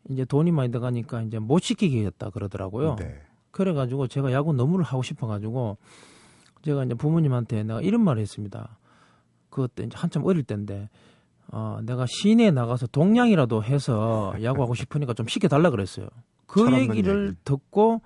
이제 0.10 0.26
돈이 0.26 0.52
많이 0.52 0.72
들어가니까 0.72 1.22
이제 1.24 1.40
못 1.40 1.62
시키겠다 1.62 2.30
그러더라고요. 2.30 2.96
네. 2.98 3.22
그래가지고 3.52 4.08
제가 4.08 4.32
야구 4.32 4.54
너무를 4.54 4.84
하고 4.84 5.04
싶어가지고 5.04 5.78
제가 6.64 6.86
이제 6.86 6.94
부모님한테 6.96 7.64
내가 7.64 7.82
이런 7.82 8.02
말을 8.02 8.22
했습니다. 8.22 8.78
그때 9.50 9.84
이제 9.84 9.96
한참 9.98 10.24
어릴 10.26 10.44
때인데 10.44 10.90
어, 11.48 11.80
내가 11.84 12.06
시내에 12.08 12.52
나가서 12.52 12.88
동양이라도 12.88 13.64
해서 13.64 14.34
야구하고 14.42 14.74
싶으니까 14.74 15.14
좀 15.14 15.28
시켜달라 15.28 15.70
그랬어요. 15.70 16.08
그 16.48 16.72
얘기를 16.74 17.28
얘기. 17.28 17.38
듣고 17.44 18.02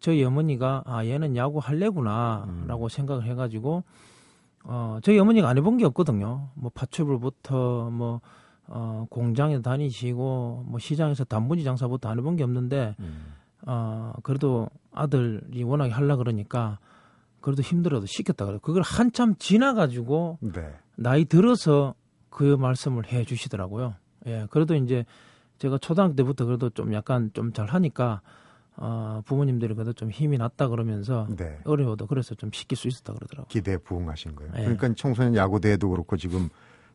저희 0.00 0.24
어머니가 0.24 0.82
아 0.86 1.04
얘는 1.04 1.36
야구 1.36 1.58
할래구나라고 1.58 2.84
음. 2.84 2.88
생각을 2.88 3.24
해가지고 3.24 3.84
어 4.64 4.98
저희 5.02 5.18
어머니가 5.18 5.48
안 5.48 5.58
해본 5.58 5.76
게 5.78 5.84
없거든요. 5.86 6.48
뭐 6.54 6.70
파출부부터 6.74 7.90
뭐 7.90 8.20
어, 8.66 9.06
공장에 9.10 9.60
다니시고 9.60 10.64
뭐 10.66 10.78
시장에서 10.78 11.24
단무지 11.24 11.64
장사부터 11.64 12.08
안 12.08 12.18
해본 12.18 12.36
게 12.36 12.44
없는데 12.44 12.94
음. 13.00 13.34
어, 13.66 14.12
그래도 14.22 14.68
아들이 14.92 15.62
워낙에 15.62 15.90
하려 15.90 16.16
그러니까 16.16 16.78
그래도 17.48 17.62
힘들어도 17.62 18.04
시켰다 18.06 18.44
그래요. 18.44 18.60
그걸 18.60 18.82
한참 18.82 19.34
지나가지고 19.38 20.38
네. 20.42 20.70
나이 20.96 21.24
들어서 21.24 21.94
그 22.28 22.42
말씀을 22.56 23.06
해 23.10 23.24
주시더라고요. 23.24 23.94
예, 24.26 24.46
그래도 24.50 24.74
이제 24.74 25.06
제가 25.58 25.78
초등학교 25.78 26.14
때부터 26.14 26.44
그래도 26.44 26.68
좀 26.68 26.92
약간 26.92 27.30
좀 27.32 27.52
잘 27.54 27.66
하니까 27.68 28.20
어, 28.76 29.22
부모님들이 29.24 29.72
그래도 29.74 29.94
좀 29.94 30.10
힘이 30.10 30.36
났다 30.36 30.68
그러면서 30.68 31.26
네. 31.36 31.58
어려워도 31.64 32.06
그래서 32.06 32.34
좀 32.34 32.50
시킬 32.52 32.76
수 32.76 32.86
있었다 32.86 33.14
그러더라고요. 33.14 33.48
기대에 33.48 33.78
부응하신 33.78 34.36
거예요. 34.36 34.52
예. 34.56 34.60
그러니까 34.60 34.92
청소년 34.94 35.34
야구대회도 35.34 35.88
그렇고 35.88 36.18
지금 36.18 36.50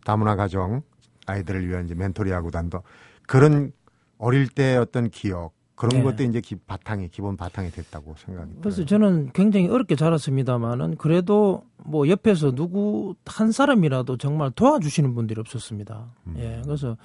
다문화 0.06 0.36
가정 0.36 0.84
아이들을 1.26 1.68
위한 1.68 1.86
이제 1.86 1.96
멘토리 1.96 2.30
야구단도 2.30 2.84
그런 3.28 3.72
어릴 4.20 4.48
때 4.48 4.78
어떤 4.78 5.10
기억 5.10 5.54
그런 5.76 5.98
네. 5.98 6.04
것도 6.04 6.24
이제 6.24 6.40
기, 6.40 6.56
바탕이 6.56 7.10
기본 7.10 7.36
바탕이 7.36 7.72
됐다고 7.72 8.16
생각이 8.18 8.52
그래서 8.62 8.86
들어요. 8.86 8.88
저는 8.88 9.32
굉장히 9.34 9.68
어렵게 9.68 9.96
자랐습니다만은 9.96 10.98
그래도 10.98 11.64
뭐 11.78 12.08
옆에서 12.08 12.52
누구 12.52 13.16
한 13.26 13.52
사람이라도 13.52 14.18
정말 14.18 14.52
도와주시는 14.52 15.16
분들이 15.16 15.40
없었습니다. 15.40 16.06
음. 16.28 16.36
예, 16.38 16.62
그래서 16.64 16.96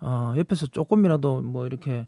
어, 0.00 0.34
옆에서 0.36 0.66
조금이라도 0.66 1.42
뭐 1.42 1.66
이렇게 1.66 2.06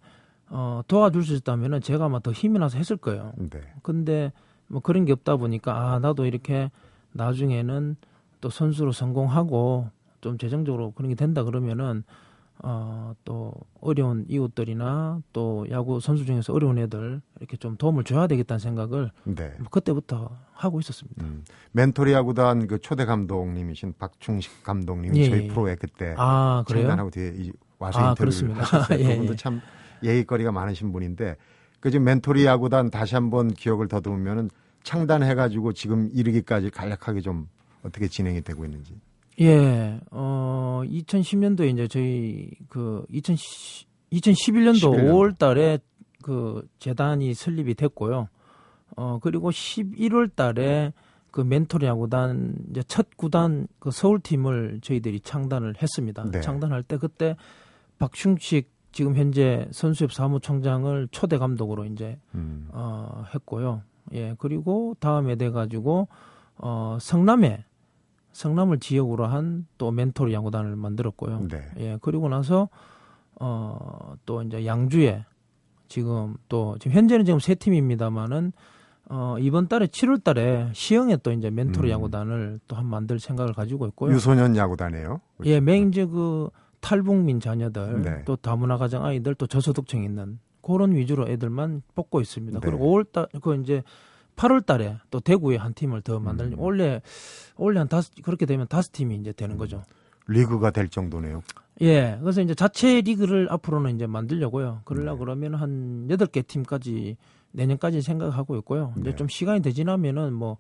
어, 0.49 0.83
도와줄 0.87 1.25
수 1.25 1.35
있다면은 1.35 1.81
제가 1.81 2.05
아마 2.05 2.21
더 2.21 2.31
힘이 2.31 2.59
나서 2.59 2.79
했을 2.79 2.97
거예요. 2.97 3.33
네. 3.37 3.61
근데 3.83 4.33
뭐 4.69 4.81
그런 4.81 5.05
게 5.05 5.13
없다 5.13 5.37
보니까 5.37 5.95
아 5.95 5.99
나도 5.99 6.27
이렇게 6.27 6.71
나중에는 7.13 7.97
또 8.41 8.51
선수로 8.51 8.93
성공하고 8.93 9.89
좀 10.21 10.39
재정적으로 10.39 10.93
그런 10.93 11.09
게 11.09 11.15
된다 11.15 11.45
그러면은 11.45 12.05
어 12.63 13.15
또 13.25 13.53
어려운 13.81 14.25
이웃들이나 14.29 15.21
또 15.33 15.67
야구 15.71 16.01
선수 16.01 16.25
중에서 16.27 16.53
어려운 16.53 16.79
애들 16.79 17.21
이렇게 17.39 17.57
좀 17.57 17.77
도움을 17.77 18.05
줘야 18.05 18.27
되겠다는 18.27 18.59
생각을 18.59 19.11
네. 19.25 19.53
뭐 19.59 19.69
그때부터 19.71 20.37
하고 20.53 20.79
있었습니다. 20.81 21.25
음. 21.25 21.45
멘토리 21.73 22.13
야구단 22.13 22.67
그 22.67 22.79
초대 22.81 23.05
감독님이신 23.05 23.95
박충식 23.99 24.63
감독님이 24.63 25.19
예, 25.21 25.31
저희 25.31 25.43
예. 25.45 25.49
프로에 25.49 25.75
그때 25.77 26.15
아? 26.19 26.65
장단하고 26.69 27.11
뒤에 27.11 27.33
이- 27.37 27.53
와서 27.79 27.99
아, 28.01 28.09
인터뷰를. 28.11 28.55
하셨어요. 28.61 28.99
예, 29.01 29.09
그분도 29.15 29.33
예. 29.33 29.37
참 29.37 29.61
예의거리가 30.03 30.53
많으신 30.53 30.93
분인데 30.93 31.37
그 31.81 31.91
지금 31.91 32.05
멘토리 32.05 32.45
야구단 32.45 32.91
다시 32.91 33.15
한번 33.15 33.49
기억을 33.49 33.89
더듬으면은 33.89 34.51
창단해가지고 34.83 35.73
지금 35.73 36.11
이르기까지 36.13 36.71
간략하게 36.71 37.21
좀 37.21 37.49
어떻게 37.83 38.07
진행이 38.09 38.43
되고 38.43 38.65
있는지. 38.65 38.95
예, 39.41 40.01
어 40.11 40.83
2010년도에 40.85 41.73
이제 41.73 41.89
저희 41.89 42.51
그 42.69 43.05
2010, 43.11 43.89
2011년도 44.13 44.37
11 44.37 44.65
년도. 44.65 44.91
5월 44.93 45.39
달에 45.39 45.79
그 46.23 46.67
재단이 46.79 47.35
설립이 47.35 47.75
됐고요. 47.75 48.29
어 48.97 49.19
그리고 49.21 49.51
11월 49.51 50.35
달에 50.35 50.93
그 51.31 51.41
멘토리 51.41 51.87
야구단 51.87 52.55
이제 52.71 52.83
첫 52.87 53.17
구단 53.17 53.67
그 53.81 53.91
서울팀을 53.91 54.81
저희들이 54.83 55.21
창단을 55.21 55.75
했습니다. 55.83 56.25
네. 56.31 56.41
창단할 56.41 56.85
때 56.85 56.97
그때 56.97 57.37
박충식 57.99 58.71
지금 58.93 59.17
현재 59.17 59.67
선수협 59.73 60.13
사무총장을 60.13 61.09
초대 61.11 61.37
감독으로 61.37 61.87
이제 61.87 62.17
음. 62.37 62.69
어, 62.71 63.25
했고요. 63.35 63.83
예, 64.13 64.35
그리고 64.39 64.95
다음에 65.01 65.35
돼 65.35 65.51
가지고, 65.51 66.07
어, 66.57 66.99
성남에, 67.01 67.65
성남을 68.35 68.81
지역으로 68.81 69.27
한 69.27 69.67
또 69.79 69.91
멘토리 69.91 70.35
야구단을 70.35 70.77
만들었고요. 70.77 71.47
네. 71.49 71.63
예, 71.79 71.99
그리고 72.03 72.29
나서, 72.29 72.69
어, 73.41 74.15
또 74.27 74.43
이제 74.43 74.67
양주에 74.67 75.25
지금 75.89 76.37
또, 76.49 76.77
지금 76.81 76.97
현재는 76.97 77.25
지금 77.25 77.39
세 77.41 77.55
팀입니다만은, 77.55 78.53
어, 79.11 79.37
이번 79.39 79.69
달에 79.69 79.87
7월 79.87 80.23
달에 80.23 80.71
시흥에 80.73 81.19
또 81.23 81.31
이제 81.33 81.51
멘토리 81.51 81.89
음. 81.89 81.93
야구단을 81.93 82.61
또 82.67 82.77
한 82.77 82.87
만들 82.87 83.19
생각을 83.21 83.53
가지고 83.53 83.87
있고요. 83.89 84.13
유소년 84.15 84.57
야구단이에요. 84.57 85.21
예, 85.45 85.61
맹제 85.61 86.07
그 86.07 86.49
탈북민 86.81 87.41
자녀들, 87.41 88.03
네. 88.03 88.23
또 88.25 88.37
다문화 88.37 88.77
가정 88.79 89.05
아이들, 89.05 89.35
또 89.35 89.47
저소득층 89.47 90.03
있는 90.05 90.39
그런 90.63 90.93
위주로 90.95 91.29
애들만 91.29 91.83
뽑고 91.95 92.21
있습니다. 92.21 92.61
네. 92.61 92.67
그리고 92.67 92.87
5월 92.87 93.13
달, 93.13 93.27
그 93.43 93.55
이제 93.57 93.83
8월 94.37 94.65
달에 94.65 94.99
또 95.11 95.21
대구에 95.21 95.57
한 95.57 95.75
팀을 95.75 96.03
더 96.03 96.19
만들려. 96.19 96.57
음. 96.57 96.61
원래 96.61 97.01
원래 97.57 97.79
한 97.79 97.89
다섯 97.89 98.13
그렇게 98.23 98.47
되면 98.47 98.67
다섯 98.69 98.93
팀이 98.93 99.17
이제 99.17 99.33
되는 99.33 99.57
거죠. 99.57 99.83
리그가 100.27 100.71
될 100.71 100.89
정도네요. 100.89 101.43
예, 101.81 102.17
그래서 102.21 102.41
이제 102.41 102.55
자체 102.55 103.01
리그를 103.01 103.49
앞으로는 103.51 103.97
이제 103.97 104.07
만들려고요. 104.07 104.83
그러려 104.85 105.13
네. 105.13 105.19
그러면 105.19 105.55
한 105.55 106.07
여덟 106.11 106.29
개 106.29 106.43
팀까지 106.43 107.17
내년까지 107.53 108.01
생각하고 108.01 108.57
있고요. 108.59 108.93
이제 108.99 109.11
네. 109.11 109.17
좀 109.17 109.29
시간이 109.29 109.63
더 109.63 109.71
지나면은 109.71 110.33
뭐 110.33 110.59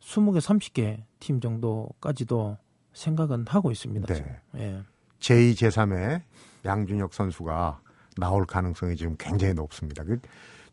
20개, 0.00 0.38
30개 0.38 1.02
팀 1.18 1.40
정도까지도 1.40 2.58
생각은 2.92 3.44
하고 3.48 3.70
있습니다. 3.70 4.12
네. 4.12 4.40
예. 4.56 4.82
제2, 5.20 5.54
제3의 5.54 6.22
양준혁 6.64 7.14
선수가 7.14 7.80
나올 8.16 8.44
가능성이 8.46 8.96
지금 8.96 9.16
굉장히 9.18 9.54
높습니다. 9.54 10.02
그 10.04 10.18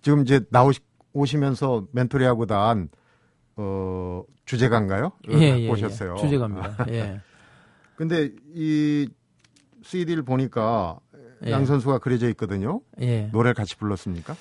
지금 0.01 0.21
이제 0.21 0.41
나오시 0.49 0.79
오시면서 1.13 1.85
멘토리 1.91 2.25
야구단 2.25 2.89
어 3.55 4.23
주제가인가요? 4.45 5.11
예, 5.31 5.59
예, 5.59 5.67
보셨어요. 5.67 6.15
예. 6.17 6.21
주제가입니다. 6.21 6.85
예. 6.89 7.21
근데 7.95 8.31
이 8.53 9.07
CD를 9.83 10.23
보니까 10.23 10.97
예. 11.45 11.51
양 11.51 11.65
선수가 11.65 11.99
그려져 11.99 12.27
있거든요. 12.29 12.81
예. 13.01 13.29
노래를 13.31 13.53
같이 13.53 13.75
불렀습니까? 13.77 14.35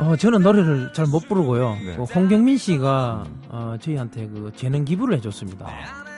어, 0.00 0.16
저는 0.16 0.42
노래를 0.42 0.92
잘 0.92 1.06
못 1.06 1.28
부르고요. 1.28 1.74
네. 1.76 1.96
그 1.96 2.02
홍경민 2.02 2.58
씨가 2.58 3.24
어, 3.50 3.76
저희한테 3.80 4.26
그 4.28 4.50
재능 4.56 4.84
기부를 4.84 5.16
해줬습니다. 5.18 5.66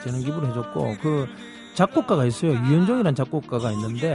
재능 0.03 0.21
기부를 0.21 0.49
해줬고 0.49 0.95
그 1.03 1.27
작곡가가 1.75 2.25
있어요. 2.25 2.53
유현종이라는 2.53 3.15
작곡가가 3.15 3.71
있는데 3.73 4.15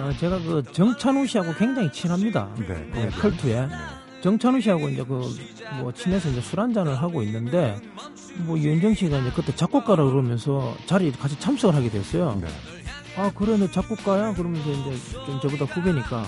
어, 0.00 0.10
제가 0.18 0.38
그 0.38 0.62
정찬우 0.72 1.26
씨하고 1.26 1.52
굉장히 1.54 1.92
친합니다. 1.92 2.48
네. 2.66 2.90
예, 2.96 3.08
컬투에 3.10 3.68
정찬우 4.22 4.60
씨하고 4.60 4.88
이제 4.88 5.04
그 5.04 5.22
뭐 5.80 5.92
친해서 5.92 6.28
이제 6.30 6.40
술 6.40 6.60
한잔을 6.60 7.00
하고 7.00 7.22
있는데 7.22 7.76
뭐 8.38 8.58
유현정 8.58 8.94
씨가 8.94 9.18
이제 9.18 9.30
그때 9.34 9.54
작곡가라 9.54 10.04
그러면서 10.04 10.74
자리에 10.86 11.12
같이 11.12 11.38
참석을 11.38 11.74
하게 11.74 11.90
됐어요. 11.90 12.38
네. 12.40 12.48
아 13.16 13.30
그래 13.34 13.56
너 13.56 13.70
작곡가야 13.70 14.34
그러면서 14.34 14.70
이제 14.70 14.96
좀 15.26 15.40
저보다 15.40 15.64
후배니까 15.66 16.26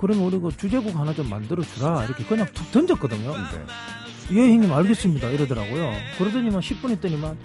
그러면 0.00 0.24
우리 0.24 0.38
그 0.40 0.50
주제곡 0.56 0.96
하나 0.96 1.12
좀 1.14 1.28
만들어 1.28 1.62
주라 1.62 2.04
이렇게 2.04 2.24
그냥 2.24 2.46
툭 2.52 2.70
던졌거든요. 2.72 3.32
네. 3.32 4.36
예 4.36 4.52
형님 4.52 4.72
알겠습니다 4.72 5.28
이러더라고요. 5.28 5.92
그러더니만 6.18 6.60
10분 6.60 6.90
있더니만 6.92 7.36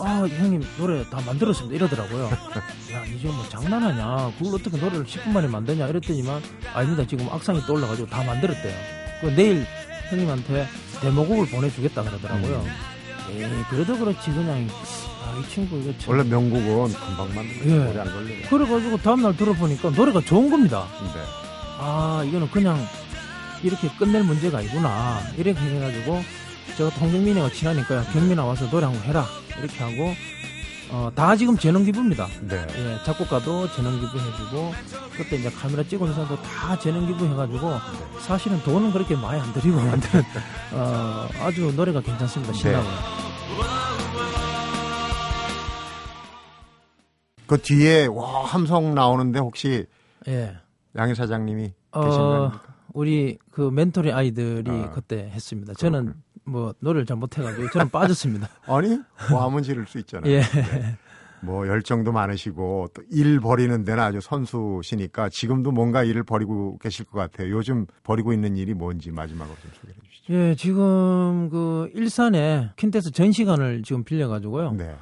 아 0.00 0.26
형님 0.26 0.62
노래 0.78 1.04
다 1.10 1.20
만들었습니다 1.26 1.74
이러더라고요. 1.76 2.30
야 2.92 3.04
이제 3.04 3.28
뭐 3.28 3.44
장난하냐? 3.48 4.32
그걸 4.38 4.54
어떻게 4.60 4.76
노래를 4.78 5.04
10분 5.04 5.30
만에 5.30 5.48
만드냐 5.48 5.88
이랬더니만 5.88 6.40
아닙니다 6.74 7.06
지금 7.06 7.28
악상이 7.28 7.60
떠올라가지고 7.62 8.08
다 8.08 8.22
만들었대요. 8.24 8.97
그 9.20 9.26
내일 9.34 9.66
형님한테 10.10 10.66
데모곡을 11.00 11.46
보내주겠다 11.48 12.02
그러더라고요. 12.02 12.64
에이 13.30 13.44
그래도 13.68 13.98
그렇지 13.98 14.30
그냥 14.30 14.66
아, 15.22 15.38
이 15.38 15.48
친구 15.50 15.78
이거 15.78 15.92
참 15.98 16.10
원래 16.10 16.24
명곡은 16.28 16.92
금방 16.92 17.46
예. 17.66 17.78
오래 17.78 18.00
안 18.00 18.06
걸려요. 18.06 18.48
그래가지고 18.48 18.96
다음날 18.98 19.36
들어보니까 19.36 19.90
노래가 19.90 20.20
좋은 20.22 20.50
겁니다. 20.50 20.86
네. 21.14 21.20
아 21.78 22.24
이거는 22.26 22.50
그냥 22.50 22.78
이렇게 23.62 23.88
끝낼 23.98 24.22
문제가 24.22 24.58
아니구나 24.58 25.20
이렇게 25.36 25.60
해가지고 25.60 26.22
제가 26.76 26.90
또 26.90 27.00
홍경민이가 27.00 27.50
친하니까 27.50 28.04
경민아 28.12 28.44
와서 28.44 28.68
노래 28.70 28.86
한번 28.86 29.02
해라 29.02 29.26
이렇게 29.58 29.82
하고 29.82 30.14
어, 30.90 31.10
다 31.14 31.36
지금 31.36 31.56
재능 31.56 31.84
기부입니다. 31.84 32.26
네. 32.42 32.66
예, 32.76 33.04
작곡가도 33.04 33.70
재능 33.72 34.00
기부 34.00 34.18
해주고 34.18 34.72
그때 35.16 35.36
이제 35.36 35.50
카메라 35.50 35.82
찍은 35.82 36.12
사람도 36.12 36.36
다 36.42 36.78
재능 36.78 37.06
기부 37.06 37.26
해가지고 37.26 37.72
사실은 38.20 38.58
돈은 38.62 38.92
그렇게 38.92 39.14
많이 39.14 39.40
안 39.40 39.52
들이고 39.52 39.76
만드는 39.76 40.24
어, 40.72 41.28
아주 41.40 41.72
노래가 41.76 42.00
괜찮습니다. 42.00 42.52
신나고. 42.54 42.86
그 47.46 47.60
뒤에 47.60 48.06
와 48.06 48.44
함성 48.44 48.94
나오는데 48.94 49.40
혹시 49.40 49.86
예. 50.26 50.56
양희 50.96 51.14
사장님이 51.14 51.72
어, 51.92 52.04
계신 52.04 52.18
거 52.18 52.34
아닙니까? 52.34 52.62
우리 52.92 53.38
그 53.50 53.70
멘토리 53.70 54.12
아이들이 54.12 54.70
아, 54.70 54.90
그때 54.90 55.30
했습니다. 55.32 55.74
저는 55.74 56.14
뭐 56.48 56.74
노래를 56.80 57.06
잘 57.06 57.16
못해가지고 57.16 57.70
저는 57.70 57.90
빠졌습니다. 57.90 58.48
아니 58.66 58.98
뭐 59.30 59.44
하면 59.46 59.62
지를 59.62 59.86
수 59.86 59.98
있잖아요. 59.98 60.30
예. 60.32 60.42
뭐 61.40 61.68
열정도 61.68 62.10
많으시고 62.10 62.88
또 62.94 63.02
일 63.10 63.38
버리는 63.40 63.84
데는 63.84 64.02
아주 64.02 64.20
선수시니까 64.20 65.28
지금도 65.30 65.70
뭔가 65.70 66.02
일을 66.02 66.24
버리고 66.24 66.78
계실 66.78 67.04
것 67.04 67.18
같아요. 67.18 67.50
요즘 67.50 67.86
버리고 68.02 68.32
있는 68.32 68.56
일이 68.56 68.74
뭔지 68.74 69.10
마지막으로 69.12 69.56
좀 69.62 69.70
소개해 69.80 69.96
주시죠. 70.02 70.34
예, 70.34 70.54
지금 70.56 71.48
그 71.50 71.90
일산에 71.94 72.70
킨테스 72.76 73.12
전시관을 73.12 73.82
지금 73.82 74.02
빌려가지고요. 74.04 74.72
네. 74.72 74.94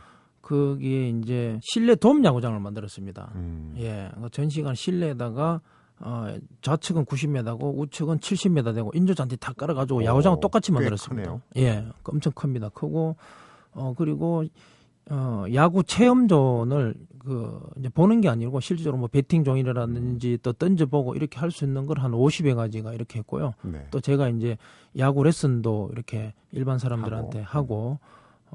거기에 0.43 1.09
이제 1.09 1.59
실내 1.63 1.97
돔 1.97 2.25
야구장을 2.25 2.59
만들었습니다. 2.61 3.33
음. 3.35 3.75
예, 3.79 4.11
그 4.23 4.29
전시관 4.31 4.75
실내에다가 4.75 5.61
어, 6.01 6.37
좌측은 6.63 7.07
90m고 7.07 7.79
우측은 7.79 8.19
70m 8.19 8.75
되고 8.75 8.91
인조잔디 8.95 9.37
다 9.39 9.53
깔아가지고 9.55 10.01
오, 10.01 10.05
야구장을 10.05 10.41
똑같이 10.41 10.71
꽤 10.71 10.75
만들었습니다. 10.75 11.31
예, 11.57 11.87
엄청 12.05 12.33
큽니다. 12.35 12.69
크고 12.71 13.17
어 13.73 13.95
그리고 13.97 14.45
어 15.11 15.45
야구 15.55 15.83
체험존을 15.85 16.95
그 17.19 17.61
이제 17.79 17.89
보는 17.89 18.21
게 18.21 18.29
아니고 18.29 18.61
실제로 18.61 18.97
뭐 18.97 19.09
배팅 19.09 19.43
종이라든지 19.45 20.39
또 20.43 20.53
던져보고 20.53 21.15
이렇게 21.15 21.39
할 21.39 21.51
수 21.51 21.65
있는 21.65 21.87
걸 21.87 21.99
한 21.99 22.13
50여 22.13 22.55
가지가 22.57 22.93
이렇게 22.93 23.19
했고요. 23.21 23.55
네. 23.63 23.87
또 23.91 24.01
제가 24.01 24.29
이제 24.29 24.57
야구 24.99 25.23
레슨도 25.25 25.91
이렇게 25.93 26.35
일반 26.53 26.79
사람들한테 26.79 27.41
하고, 27.41 27.99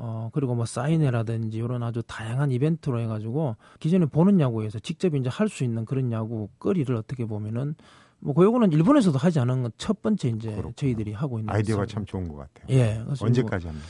어 0.04 0.30
그리고 0.34 0.56
뭐 0.56 0.66
사인회라든지 0.66 1.58
이런 1.60 1.84
아주 1.84 2.02
다양한 2.08 2.50
이벤트로 2.52 3.00
해가지고 3.02 3.56
기존에 3.80 4.06
보는 4.08 4.40
야구에서 4.40 4.80
직접 4.80 5.14
이제 5.16 5.30
할 5.30 5.48
수 5.48 5.64
있는 5.64 5.86
그런 5.86 6.12
야구 6.12 6.50
거리를 6.58 6.94
어떻게 6.96 7.26
보면은 7.26 7.76
뭐 8.20 8.34
그요거는 8.34 8.72
일본에서도 8.72 9.18
하지 9.18 9.40
않은 9.40 9.62
건첫 9.64 10.02
번째 10.02 10.30
이제 10.30 10.50
그렇구나. 10.52 10.74
저희들이 10.76 11.14
하고 11.14 11.38
있는 11.40 11.54
아이디어가. 11.54 11.86
참 11.86 12.06
좋은 12.06 12.28
것 12.28 12.36
같아요. 12.38 12.66
예 12.76 13.00
언제까지 13.22 13.68
합니까? 13.68 13.86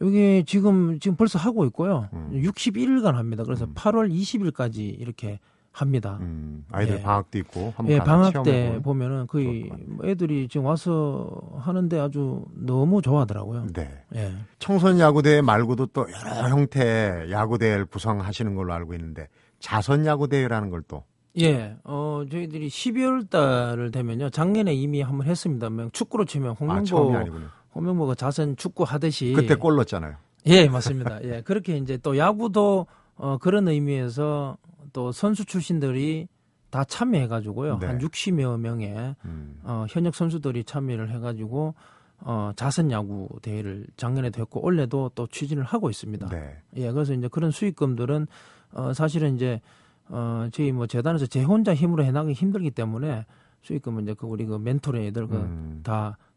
뭐 0.00 0.08
여기 0.08 0.44
지금 0.46 0.98
지금 1.00 1.16
벌써 1.16 1.38
하고 1.38 1.64
있고요. 1.66 2.08
음. 2.12 2.30
61일간 2.34 3.12
합니다. 3.12 3.44
그래서 3.44 3.64
음. 3.64 3.72
8월 3.74 4.10
20일까지 4.12 5.00
이렇게 5.00 5.38
합니다. 5.74 6.18
음, 6.20 6.64
아이들 6.70 6.98
예. 6.98 7.02
방학 7.02 7.32
도 7.32 7.38
있고 7.38 7.72
한번 7.76 7.88
예, 7.88 7.98
방학 7.98 8.44
때. 8.44 8.78
보면은 8.82 9.26
거의. 9.26 9.68
뭐 9.88 10.06
애들이 10.06 10.46
지금 10.48 10.66
와서 10.66 11.28
하는데 11.58 11.98
아주 11.98 12.44
너무 12.54 13.02
좋아하더라고요. 13.02 13.66
네. 13.74 13.90
예. 14.14 14.32
청소년 14.60 15.00
야구대회 15.00 15.42
말고도 15.42 15.86
또 15.86 16.06
여러 16.36 16.48
형태의 16.48 17.32
야구대회를 17.32 17.86
구성하시는 17.86 18.54
걸로 18.54 18.72
알고 18.72 18.94
있는데 18.94 19.26
자선 19.58 20.06
야구대회라는 20.06 20.70
걸 20.70 20.84
또 20.86 21.02
예, 21.40 21.74
어, 21.82 22.22
저희들이 22.30 22.68
12월 22.68 23.28
달을 23.28 23.90
되면요. 23.90 24.30
작년에 24.30 24.72
이미 24.72 25.02
한번 25.02 25.26
했습니다. 25.26 25.68
뭐 25.70 25.88
축구로 25.92 26.24
치면 26.26 26.50
아, 26.50 26.52
홍명보, 26.52 27.16
아니군요. 27.16 27.48
홍명보가 27.74 28.14
자선 28.14 28.54
축구 28.56 28.84
하듯이. 28.84 29.32
그때 29.34 29.56
골 29.56 29.74
넣었잖아요. 29.74 30.14
예, 30.46 30.68
맞습니다. 30.68 31.18
예, 31.24 31.40
그렇게 31.40 31.76
이제 31.78 31.96
또 31.96 32.16
야구도 32.16 32.86
어, 33.16 33.38
그런 33.38 33.66
의미에서 33.66 34.56
또 34.94 35.12
선수 35.12 35.44
출신들이 35.44 36.28
다 36.70 36.84
참여해가지고요. 36.84 37.78
네. 37.78 37.86
한 37.86 37.98
60여 37.98 38.58
명의 38.58 39.14
음. 39.26 39.60
어, 39.64 39.84
현역 39.90 40.14
선수들이 40.14 40.64
참여를 40.64 41.10
해가지고 41.10 41.74
어, 42.20 42.52
자선 42.56 42.90
야구 42.90 43.28
대회를 43.42 43.86
작년에도 43.96 44.40
했고 44.40 44.64
올해도 44.64 45.10
또 45.14 45.26
추진을 45.26 45.64
하고 45.64 45.90
있습니다. 45.90 46.28
네. 46.30 46.56
예, 46.76 46.90
그래서 46.90 47.12
이제 47.12 47.28
그런 47.28 47.50
수익금들은 47.50 48.26
어, 48.72 48.92
사실은 48.94 49.34
이제 49.36 49.60
어, 50.08 50.48
저희 50.52 50.72
뭐 50.72 50.86
재단에서 50.86 51.26
제 51.26 51.42
혼자 51.42 51.74
힘으로 51.74 52.04
해나가기 52.04 52.32
힘들기 52.32 52.70
때문에 52.70 53.26
수익금은 53.62 54.04
이제 54.04 54.14
그 54.14 54.26
우리 54.26 54.46
그 54.46 54.56
멘토르 54.56 54.98
애들 54.98 55.26
그 55.26 55.36
음. 55.36 55.80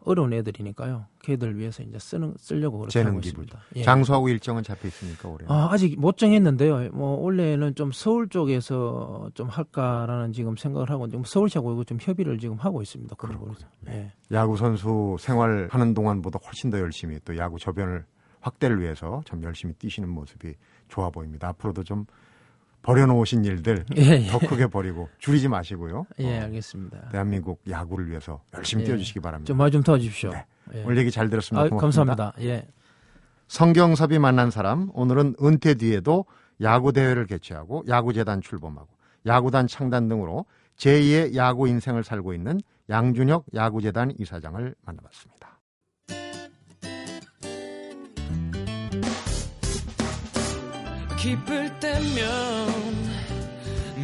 다 0.07 0.11
어려운 0.11 0.33
애들이니까요. 0.33 1.05
걔들 1.21 1.57
위해서 1.57 1.83
이제 1.83 1.99
쓰는 1.99 2.33
쓰려고 2.37 2.79
그렇게 2.79 3.01
하고. 3.01 3.19
있습니다. 3.19 3.59
예. 3.75 3.83
장소하고 3.83 4.29
일정은 4.29 4.63
잡혀 4.63 4.87
있습니까 4.87 5.27
올해? 5.29 5.45
아, 5.49 5.67
아직 5.71 5.99
못 5.99 6.17
정했는데요. 6.17 6.91
뭐 6.93 7.19
원래는 7.19 7.75
좀 7.75 7.91
서울 7.91 8.29
쪽에서 8.29 9.29
좀 9.33 9.47
할까라는 9.49 10.33
지금 10.33 10.55
생각을 10.55 10.89
하고 10.89 11.07
지금 11.07 11.23
서울시하고 11.23 11.83
좀 11.83 11.97
협의를 12.01 12.39
지금 12.39 12.55
하고 12.57 12.81
있습니다. 12.81 13.15
그렇고 13.15 13.51
예. 13.89 14.11
야구 14.31 14.57
선수 14.57 15.17
생활하는 15.19 15.93
동안보다 15.93 16.39
훨씬 16.45 16.69
더 16.69 16.79
열심히 16.79 17.19
또 17.25 17.37
야구 17.37 17.59
저변을 17.59 18.05
확대를 18.39 18.79
위해서 18.79 19.21
참 19.25 19.43
열심히 19.43 19.73
뛰시는 19.73 20.07
모습이 20.09 20.53
좋아 20.87 21.09
보입니다. 21.09 21.49
앞으로도 21.49 21.83
좀 21.83 22.05
버려놓으신 22.87 23.43
일들 23.43 23.85
예, 23.97 24.01
예. 24.01 24.27
더 24.27 24.39
크게 24.39 24.67
버리고 24.67 25.09
줄이지 25.19 25.49
마시고요. 25.49 26.05
예, 26.19 26.39
어, 26.39 26.43
알겠습니다. 26.43 27.09
대한민국 27.09 27.61
야구를 27.69 28.09
위해서 28.09 28.41
열심히 28.55 28.83
예. 28.83 28.87
뛰어주시기 28.87 29.19
바랍니다. 29.19 29.47
좀 29.47 29.57
많이 29.57 29.71
좀 29.71 29.83
도와주십시오. 29.83 30.31
네. 30.31 30.45
예. 30.73 30.83
오늘 30.85 30.97
얘기 30.97 31.11
잘 31.11 31.29
들었습니다. 31.29 31.75
아. 31.75 31.77
감사합니다. 31.77 32.33
예. 32.39 32.65
성경섭이 33.49 34.19
만난 34.19 34.51
사람 34.51 34.89
오늘은 34.93 35.35
은퇴 35.43 35.73
뒤에도 35.73 36.25
야구 36.61 36.93
대회를 36.93 37.27
개최하고 37.27 37.83
야구 37.89 38.13
재단 38.13 38.39
출범하고 38.39 38.87
야구단 39.25 39.67
창단 39.67 40.07
등으로 40.07 40.45
제2의 40.77 41.35
야구 41.35 41.67
인생을 41.67 42.05
살고 42.05 42.33
있는 42.33 42.59
양준혁 42.89 43.47
야구 43.53 43.81
재단 43.81 44.13
이사장을 44.17 44.75
만나봤습니다. 44.85 45.59
기쁠 51.17 51.79
때면 51.81 52.76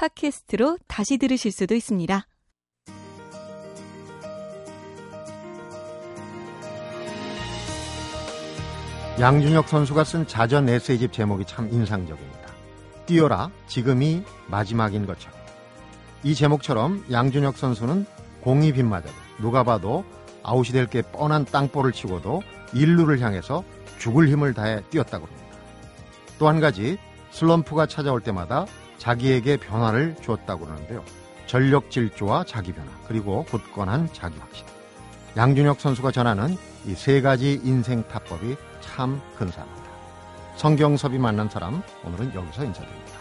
팟캐스트로 0.00 0.78
다시 0.88 1.18
들으실 1.18 1.52
수도 1.52 1.74
있습니다. 1.74 2.26
양준혁 9.20 9.68
선수가 9.68 10.04
쓴 10.04 10.26
자전 10.26 10.68
에세이집 10.70 11.12
제목이 11.12 11.44
참 11.44 11.68
인상적입니다. 11.70 12.40
뛰어라 13.04 13.50
지금이 13.66 14.22
마지막인 14.46 15.04
것처럼. 15.04 15.38
이 16.22 16.34
제목처럼 16.34 17.04
양준혁 17.10 17.58
선수는 17.58 18.06
공이 18.40 18.72
빗맞아도 18.72 19.12
누가 19.38 19.64
봐도 19.64 20.04
아웃이 20.42 20.72
될 20.72 20.86
게 20.86 21.02
뻔한 21.02 21.44
땅볼을 21.44 21.92
치고도 21.92 22.40
일루를 22.72 23.20
향해서 23.20 23.62
죽을 23.98 24.28
힘을 24.28 24.54
다해 24.54 24.82
뛰었다고 24.88 25.26
합니다. 25.26 25.44
또 26.38 26.48
한 26.48 26.60
가지 26.60 26.96
슬럼프가 27.32 27.84
찾아올 27.84 28.22
때마다 28.22 28.64
자기에게 29.00 29.56
변화를 29.56 30.14
주었다고 30.22 30.66
그러는데요. 30.66 31.02
전력 31.46 31.90
질주와 31.90 32.44
자기 32.44 32.72
변화 32.72 32.88
그리고 33.08 33.44
굳건한 33.44 34.10
자기 34.12 34.38
확신. 34.38 34.66
양준혁 35.36 35.80
선수가 35.80 36.12
전하는 36.12 36.56
이 36.86 36.94
세 36.94 37.20
가지 37.20 37.60
인생 37.64 38.06
타법이 38.08 38.56
참 38.80 39.20
근사합니다. 39.38 39.80
성경섭이 40.56 41.18
만난 41.18 41.48
사람 41.48 41.82
오늘은 42.04 42.34
여기서 42.34 42.64
인사드립니다. 42.64 43.19